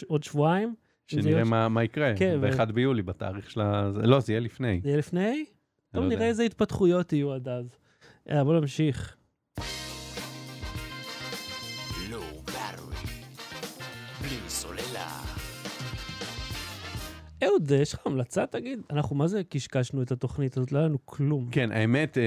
עוד 0.08 0.24
שבועיים. 0.24 0.76
שנראה 1.08 1.44
מה, 1.44 1.70
מה 1.70 1.84
יקרה, 1.84 2.13
כן, 2.18 2.38
ו- 2.42 2.52
ב-1 2.52 2.65
ביולי, 2.72 3.02
בתאריך 3.02 3.52
של 3.52 3.62
ה... 3.62 3.92
זה- 3.92 4.02
לא, 4.02 4.20
זה 4.20 4.34
יהיה 4.34 4.39
לפני. 4.39 4.80
זה 4.84 4.89
יהיה 4.89 4.98
לפני? 4.98 5.46
טוב, 5.92 6.02
לא 6.02 6.06
יודע. 6.06 6.15
נראה 6.15 6.28
איזה 6.28 6.44
התפתחויות 6.44 7.13
יהיו 7.13 7.34
עד 7.34 7.48
אז. 7.48 7.65
יאללה, 8.28 8.44
בואו 8.44 8.60
נמשיך. 8.60 9.15
אהוד, 17.43 17.71
יש 17.71 17.93
לך 17.93 17.99
המלצה, 18.06 18.45
תגיד? 18.45 18.80
אנחנו 18.89 19.15
מה 19.15 19.28
זה 19.28 19.41
קשקשנו 19.49 20.02
את 20.02 20.12
התוכנית 20.12 20.58
הזאת, 20.58 20.71
לא 20.71 20.78
היה 20.80 20.88
לנו 20.88 20.97
כלום. 21.06 21.47
כן, 21.52 21.71
האמת, 21.71 22.17
אה, 22.17 22.23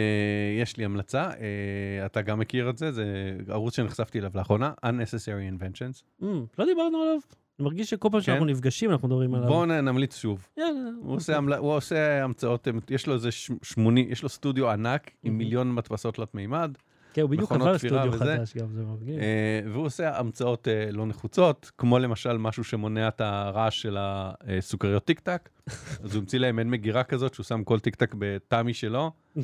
יש 0.62 0.76
לי 0.76 0.84
המלצה, 0.84 1.22
אה, 1.30 2.06
אתה 2.06 2.22
גם 2.22 2.38
מכיר 2.38 2.70
את 2.70 2.78
זה, 2.78 2.92
זה 2.92 3.04
ערוץ 3.48 3.76
שנחשפתי 3.76 4.18
אליו 4.18 4.30
לאחרונה, 4.34 4.72
Unnecessary 4.86 5.60
Inventions. 5.60 6.22
Mm, 6.22 6.26
לא 6.58 6.64
דיברנו 6.64 6.98
עליו. 6.98 7.18
אני 7.58 7.64
מרגיש 7.64 7.90
שכל 7.90 8.08
פעם 8.12 8.20
שאנחנו 8.20 8.44
נפגשים 8.44 8.90
אנחנו 8.90 9.08
מדברים 9.08 9.34
עליו. 9.34 9.48
בואו 9.48 9.64
נמליץ 9.66 10.16
שוב. 10.16 10.46
יאללה. 10.56 10.90
הוא 11.02 11.14
עושה, 11.16 11.36
המל... 11.36 11.54
הוא 11.54 11.72
עושה 11.72 12.24
המצאות, 12.24 12.68
יש 12.90 13.06
לו 13.06 13.14
איזה 13.14 13.30
ש- 13.32 13.50
שמוני, 13.62 14.06
יש 14.10 14.22
לו 14.22 14.28
סטודיו 14.28 14.70
ענק 14.70 15.10
עם 15.22 15.32
מהמם. 15.32 15.38
מיליון 15.38 15.74
מדפסות 15.74 16.14
תלת 16.14 16.34
מימד, 16.34 16.70
כן, 17.12 17.22
הוא 17.22 17.30
בדיוק 17.30 17.52
עבר 17.52 17.78
סטודיו. 17.78 18.12
חדש 18.12 18.56
גם, 18.56 18.72
זה 18.74 18.82
מרגיש. 18.82 19.16
אה, 19.18 19.60
והוא 19.72 19.86
עושה 19.86 20.18
המצאות 20.18 20.68
אה, 20.68 20.88
לא 20.92 21.06
נחוצות, 21.06 21.70
כמו 21.78 21.98
למשל 21.98 22.38
משהו 22.38 22.64
שמונע 22.64 23.08
את 23.08 23.20
הרעש 23.20 23.82
של 23.82 23.96
הסוכריות 24.00 25.04
טיק 25.04 25.20
טק, 25.20 25.48
אז 26.04 26.14
הוא 26.14 26.20
המציא 26.20 26.38
להם 26.38 26.56
מעין 26.56 26.70
מגירה 26.70 27.04
כזאת 27.04 27.34
שהוא 27.34 27.44
שם 27.44 27.64
כל 27.64 27.80
טיק 27.80 27.94
טק 27.94 28.14
בתמי 28.18 28.74
שלו, 28.74 29.10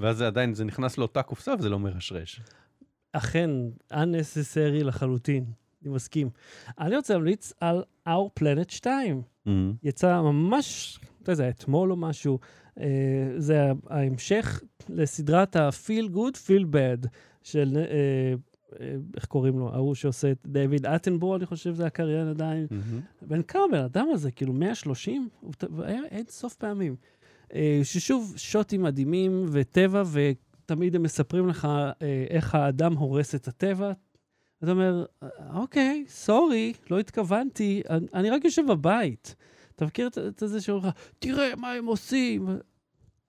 ואז 0.00 0.16
זה 0.16 0.26
עדיין, 0.26 0.54
זה 0.54 0.64
נכנס 0.64 0.98
לאותה 0.98 1.22
קופסה 1.22 1.54
וזה 1.58 1.68
לא 1.68 1.78
מרשרש. 1.78 2.40
אכן, 3.12 3.50
unnecessary 3.92 4.84
לחלוטין, 4.84 5.44
אני 5.82 5.90
מסכים. 5.94 6.30
אני 6.78 6.96
רוצה 6.96 7.14
להמליץ 7.14 7.52
על 7.60 7.82
Our 8.08 8.40
Planet 8.40 8.68
2. 8.68 9.22
יצא 9.82 10.20
ממש, 10.20 11.00
אתה 11.22 11.32
יודע, 11.32 11.48
אתמול 11.48 11.90
או 11.90 11.96
משהו. 11.96 12.38
אה, 12.80 12.86
זה 13.36 13.72
ההמשך 13.86 14.62
לסדרת 14.88 15.56
ה-Feel 15.56 16.14
Good, 16.14 16.36
Feel 16.46 16.74
Bad 16.74 17.08
של, 17.42 17.76
אה, 17.76 17.82
אה, 18.80 18.94
איך 19.16 19.24
קוראים 19.24 19.58
לו? 19.58 19.74
ההוא 19.74 19.94
שעושה 19.94 20.30
את 20.30 20.38
דייוויד 20.46 20.86
אטנבור, 20.86 21.36
אני 21.36 21.46
חושב, 21.46 21.74
זה 21.74 21.86
הקריין 21.86 22.28
עדיין. 22.28 22.66
בן 23.22 23.42
כמה 23.42 23.62
בן 23.72 23.84
אדם 23.84 24.06
הזה? 24.12 24.30
כאילו 24.30 24.52
130? 24.52 25.28
הוא 25.40 25.84
היה 25.84 26.00
אין 26.10 26.24
סוף 26.28 26.54
פעמים. 26.54 26.96
ששוב, 27.82 28.34
שוטים 28.36 28.82
מדהימים 28.82 29.46
וטבע, 29.52 30.02
ותמיד 30.12 30.96
הם 30.96 31.02
מספרים 31.02 31.48
לך 31.48 31.68
איך 32.30 32.54
האדם 32.54 32.96
הורס 32.96 33.34
את 33.34 33.48
הטבע. 33.48 33.92
אתה 34.62 34.70
אומר, 34.70 35.04
אוקיי, 35.54 36.04
סורי, 36.08 36.72
לא 36.90 36.98
התכוונתי, 36.98 37.82
אני, 37.90 38.06
אני 38.14 38.30
רק 38.30 38.44
יושב 38.44 38.62
בבית. 38.68 39.34
אתה 39.76 39.86
מכיר 39.86 40.06
את, 40.06 40.18
את 40.18 40.42
זה 40.44 40.60
שאומרים 40.60 40.88
לך, 40.88 40.94
תראה 41.18 41.56
מה 41.56 41.72
הם 41.72 41.86
עושים. 41.86 42.48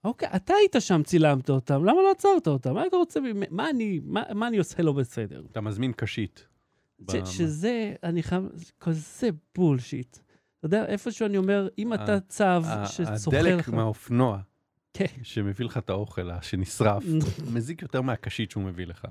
אוקיי, 0.03 0.29
אתה 0.35 0.53
היית 0.53 0.75
שם, 0.79 1.01
צילמת 1.03 1.49
אותם, 1.49 1.85
למה 1.85 2.01
לא 2.01 2.11
עצרת 2.11 2.47
אותם? 2.47 2.73
מה 2.73 2.87
אתה 2.87 2.97
רוצה? 2.97 3.19
מה 3.51 3.69
אני, 3.69 3.99
מה, 4.03 4.23
מה 4.35 4.47
אני 4.47 4.57
עושה 4.57 4.83
לא 4.83 4.91
בסדר? 4.91 5.43
אתה 5.51 5.61
מזמין 5.61 5.91
קשית. 5.93 6.47
ש, 7.11 7.15
שזה, 7.37 7.93
אני 8.03 8.23
חייב, 8.23 8.43
זה 8.53 8.71
כזה 8.79 9.29
בולשיט. 9.55 10.17
אתה 10.59 10.65
יודע, 10.65 10.85
איפשהו 10.85 11.25
אני 11.25 11.37
אומר, 11.37 11.67
אם 11.77 11.93
אתה 11.93 12.19
צב 12.19 12.63
ה- 12.67 12.85
שצוחר 12.85 13.37
הדלק 13.39 13.59
לך... 13.59 13.69
מהאופנוע 13.69 14.39
כן. 14.93 15.05
שמביא 15.23 15.65
לך 15.65 15.77
את 15.77 15.89
האוכל 15.89 16.29
שנשרף, 16.41 17.03
מזיק 17.53 17.81
יותר 17.81 18.01
מהקשית 18.01 18.51
שהוא 18.51 18.63
מביא 18.63 18.85
לך. 18.87 19.05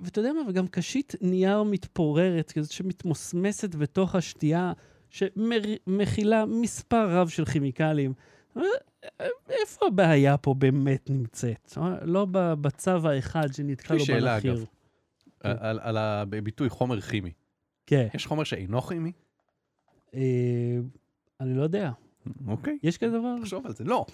ואתה 0.00 0.18
יודע 0.20 0.32
מה, 0.32 0.40
וגם 0.48 0.66
קשית 0.66 1.14
נייר 1.20 1.62
מתפוררת, 1.62 2.52
כזאת 2.52 2.70
שמתמוסמסת 2.70 3.74
בתוך 3.74 4.14
השתייה, 4.14 4.72
שמכילה 5.10 6.44
מספר 6.46 7.10
רב 7.16 7.28
של 7.28 7.44
כימיקלים. 7.44 8.12
איפה 9.50 9.86
הבעיה 9.86 10.36
פה 10.36 10.54
באמת 10.54 11.10
נמצאת? 11.10 11.74
אה, 11.78 12.04
לא 12.04 12.26
בצו 12.30 13.08
האחד 13.08 13.52
שנתקע 13.52 13.84
יש 13.84 13.90
לו 13.90 13.96
לי 13.96 14.20
שאלה, 14.20 14.34
בנחיר. 14.34 14.52
אגב. 14.54 14.64
על, 15.40 15.78
על 15.82 15.96
הביטוי 15.96 16.68
חומר 16.68 17.00
כימי. 17.00 17.32
כן. 17.86 18.08
יש 18.14 18.26
חומר 18.26 18.44
שאינו 18.44 18.82
כימי? 18.82 19.12
אה, 20.14 20.20
אני 21.40 21.56
לא 21.56 21.62
יודע. 21.62 21.90
אוקיי, 22.46 22.78
יש 22.82 22.98
כזה 22.98 23.18
דבר? 23.18 23.36
תחשוב 23.40 23.66
על 23.66 23.72
זה. 23.74 23.84
לא. 23.84 24.06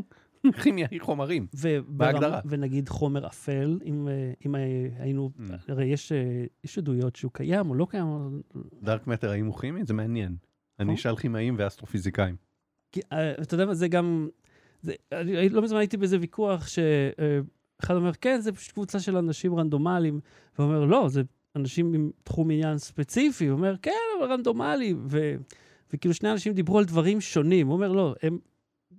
כימיה 0.62 0.86
היא 0.90 1.00
חומרים. 1.00 1.46
בהגדרה. 1.88 2.40
ונגיד 2.44 2.88
חומר 2.88 3.26
אפל, 3.26 3.78
אם, 3.84 4.08
אה, 4.08 4.32
אם 4.46 4.54
היינו, 4.98 5.30
Mm. 5.38 5.42
הרי 5.68 5.84
יש, 5.84 6.12
יש 6.64 6.78
עדויות 6.78 7.16
שהוא 7.16 7.32
קיים 7.32 7.70
או 7.70 7.74
לא 7.74 7.86
קיים, 7.90 8.40
דארק 8.82 9.06
מטר 9.06 9.30
האם 9.30 9.46
הוא 9.46 9.58
כימי? 9.58 9.84
זה 9.84 9.94
מעניין. 9.94 10.36
אני 10.80 10.94
אשאל 10.94 11.16
כימאים 11.16 11.54
ואסטרופיזיקאים. 11.58 12.36
כי, 12.92 13.00
אה, 13.12 13.32
אתה 13.32 13.54
יודע 13.54 13.66
מה, 13.66 13.74
זה 13.74 13.88
גם, 13.88 14.28
זה, 14.82 14.92
אני 15.12 15.48
לא 15.48 15.62
מזמן 15.62 15.78
הייתי 15.78 15.96
באיזה 15.96 16.16
ויכוח 16.20 16.66
שאחד 16.66 17.94
אומר, 17.94 18.12
כן, 18.20 18.40
זה 18.40 18.52
פשוט 18.52 18.72
קבוצה 18.72 19.00
של 19.00 19.16
אנשים 19.16 19.54
רנדומליים, 19.54 20.20
ואומר, 20.58 20.84
לא, 20.84 21.08
זה 21.08 21.22
אנשים 21.56 21.94
עם 21.94 22.10
תחום 22.24 22.50
עניין 22.50 22.78
ספציפי, 22.78 23.46
הוא 23.46 23.56
אומר, 23.56 23.74
כן, 23.82 23.92
אבל 24.18 24.32
רנדומלי, 24.32 24.94
ו, 25.06 25.34
וכאילו 25.92 26.14
שני 26.14 26.32
אנשים 26.32 26.52
דיברו 26.52 26.78
על 26.78 26.84
דברים 26.84 27.20
שונים, 27.20 27.66
הוא 27.66 27.74
אומר, 27.74 27.92
לא, 27.92 28.14
הם, 28.22 28.38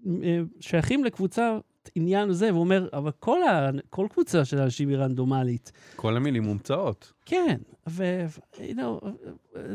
הם 0.05 0.47
שייכים 0.59 1.03
לקבוצה 1.03 1.57
עניין 1.95 2.33
זה, 2.33 2.49
והוא 2.51 2.59
אומר, 2.59 2.89
אבל 2.93 3.11
כל, 3.19 3.43
ה, 3.43 3.69
כל 3.89 4.07
קבוצה 4.09 4.45
של 4.45 4.59
אנשים 4.59 4.89
היא 4.89 4.97
רנדומלית. 4.97 5.71
כל 5.95 6.17
המילים 6.17 6.43
מומצאות. 6.43 7.13
כן, 7.25 7.57
ו... 7.89 8.25
you 8.55 8.75
know, 8.75 9.07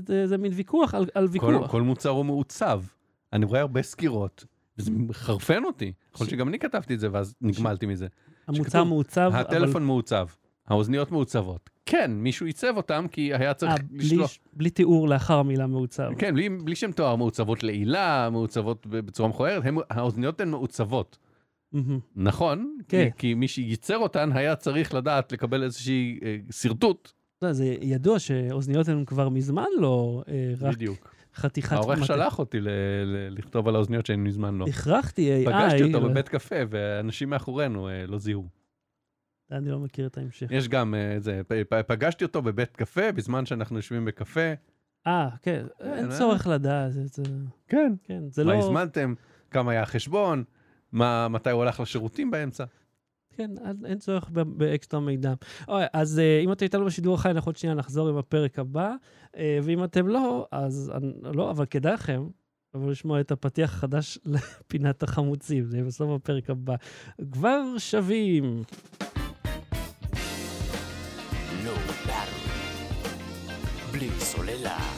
זה, 0.07 0.26
זה 0.26 0.38
מין 0.38 0.52
ויכוח 0.54 0.94
על, 0.94 1.07
על 1.14 1.26
כל, 1.26 1.33
ויכוח. 1.33 1.70
כל 1.70 1.83
מוצר 1.83 2.11
הוא 2.11 2.24
מעוצב. 2.24 2.83
אני 3.32 3.44
רואה 3.44 3.60
הרבה 3.60 3.82
סקירות, 3.82 4.44
וזה 4.78 4.90
מחרפן 4.90 5.64
אותי. 5.64 5.92
יכול 6.14 6.24
להיות 6.24 6.30
שגם 6.30 6.48
אני 6.48 6.58
כתבתי 6.58 6.94
את 6.94 7.00
זה 7.00 7.08
ואז 7.12 7.34
נגמלתי 7.40 7.86
מזה. 7.86 8.06
המוצר 8.48 8.84
מעוצב, 8.84 9.30
הטלפון 9.34 9.84
מעוצב, 9.84 10.26
האוזניות 10.66 11.12
מעוצבות. 11.12 11.70
כן, 11.86 12.10
מישהו 12.10 12.46
עיצב 12.46 12.76
אותם 12.76 13.06
כי 13.10 13.34
היה 13.34 13.54
צריך 13.54 13.72
אה, 13.72 13.76
בלי, 13.90 14.04
לשלוח. 14.04 14.30
בלי 14.52 14.70
תיאור 14.70 15.08
לאחר 15.08 15.38
המילה 15.38 15.66
מעוצב. 15.66 16.10
כן, 16.18 16.34
בלי, 16.34 16.48
בלי 16.48 16.76
שם 16.76 16.92
תואר, 16.92 17.16
מעוצבות 17.16 17.62
לעילה, 17.62 18.28
מעוצבות 18.32 18.86
בצורה 18.86 19.28
מכוערת, 19.28 19.62
האוזניות 19.90 20.40
הן 20.40 20.48
מעוצבות. 20.50 21.18
נכון? 22.16 22.76
כן. 22.88 23.08
כי, 23.10 23.18
כי 23.18 23.34
מי 23.34 23.48
שייצר 23.48 23.98
אותן 23.98 24.30
היה 24.32 24.56
צריך 24.56 24.94
לדעת 24.94 25.32
לקבל 25.32 25.62
איזושהי 25.62 26.18
אה, 26.22 26.36
שרטוט. 26.50 27.12
לא, 27.42 27.52
זה 27.52 27.76
ידוע 27.80 28.18
שאוזניות 28.18 28.88
הן 28.88 29.04
כבר 29.04 29.28
מזמן 29.28 29.66
לא 29.78 30.22
אה, 30.28 30.52
רק 30.60 30.74
בדיוק. 30.74 31.14
חתיכת... 31.38 31.72
העורך. 31.72 32.05
שלח 32.05 32.38
אותי 32.38 32.59
לכתוב 33.31 33.68
על 33.68 33.74
האוזניות 33.74 34.07
שהן 34.07 34.24
מזמן 34.24 34.59
לא. 34.59 34.66
הכרחתי 34.68 35.44
AI. 35.44 35.46
פגשתי 35.51 35.83
אותו 35.83 36.07
ל- 36.07 36.11
בבית 36.11 36.29
קפה, 36.29 36.57
ואנשים 36.70 37.31
מאחורינו 37.31 37.88
אה, 37.88 38.07
לא 38.07 38.18
זיהו. 38.18 38.48
אני 39.53 39.70
לא 39.70 39.79
מכיר 39.79 40.07
את 40.07 40.18
ההמשך. 40.18 40.46
יש 40.51 40.68
גם 40.68 40.94
אה, 40.94 41.14
זה, 41.18 41.40
פ- 41.48 41.53
פ- 41.68 41.83
פגשתי 41.87 42.24
אותו 42.24 42.42
בבית 42.42 42.77
קפה, 42.77 43.12
בזמן 43.12 43.46
שאנחנו 43.46 43.77
יושבים 43.77 44.05
בקפה. 44.05 44.53
אה, 45.07 45.29
כן, 45.42 45.66
אין 45.81 46.11
אה. 46.11 46.18
צורך 46.18 46.46
לדעת. 46.46 46.92
כן. 47.68 47.94
כן, 48.05 48.22
זה 48.31 48.44
מה 48.44 48.53
לא... 48.53 48.59
הזמנתם? 48.59 49.14
כמה 49.51 49.72
היה 49.72 49.83
החשבון? 49.83 50.44
מה, 50.92 51.29
מתי 51.29 51.51
הוא 51.51 51.62
הלך 51.62 51.81
לשירותים 51.81 52.31
באמצע? 52.31 52.64
כן, 53.38 53.51
אז 53.64 53.85
אין 53.85 53.98
צורך 53.98 54.31
באקסטרה 54.33 55.01
מידע. 55.01 55.35
אוי, 55.68 55.85
אז 55.92 56.18
אה, 56.18 56.40
אם 56.44 56.53
אתם 56.53 56.64
איתנו 56.64 56.85
בשידור 56.85 57.14
החי, 57.14 57.31
אנחנו 57.31 57.48
עוד 57.48 57.57
שנייה 57.57 57.74
נחזור 57.74 58.09
עם 58.09 58.16
הפרק 58.16 58.59
הבא, 58.59 58.94
אה, 59.37 59.59
ואם 59.62 59.85
אתם 59.85 60.09
לא, 60.09 60.46
אז 60.53 60.92
לא, 61.22 61.51
אבל 61.51 61.66
כדאי 61.66 61.92
לכם. 61.92 62.27
אבל 62.74 62.90
לשמוע 62.90 63.20
את 63.20 63.31
הפתיח 63.31 63.74
החדש 63.74 64.18
לפינת 64.24 65.03
החמוצים, 65.03 65.64
זה 65.64 65.77
יהיה 65.77 65.87
בסוף 65.87 66.11
הפרק 66.11 66.51
הבא. 66.51 66.74
כבר 67.33 67.62
שווים. 67.79 68.62
Low 71.64 72.07
Battery. 72.07 73.92
בלי 73.92 74.11
סוללה. 74.18 74.97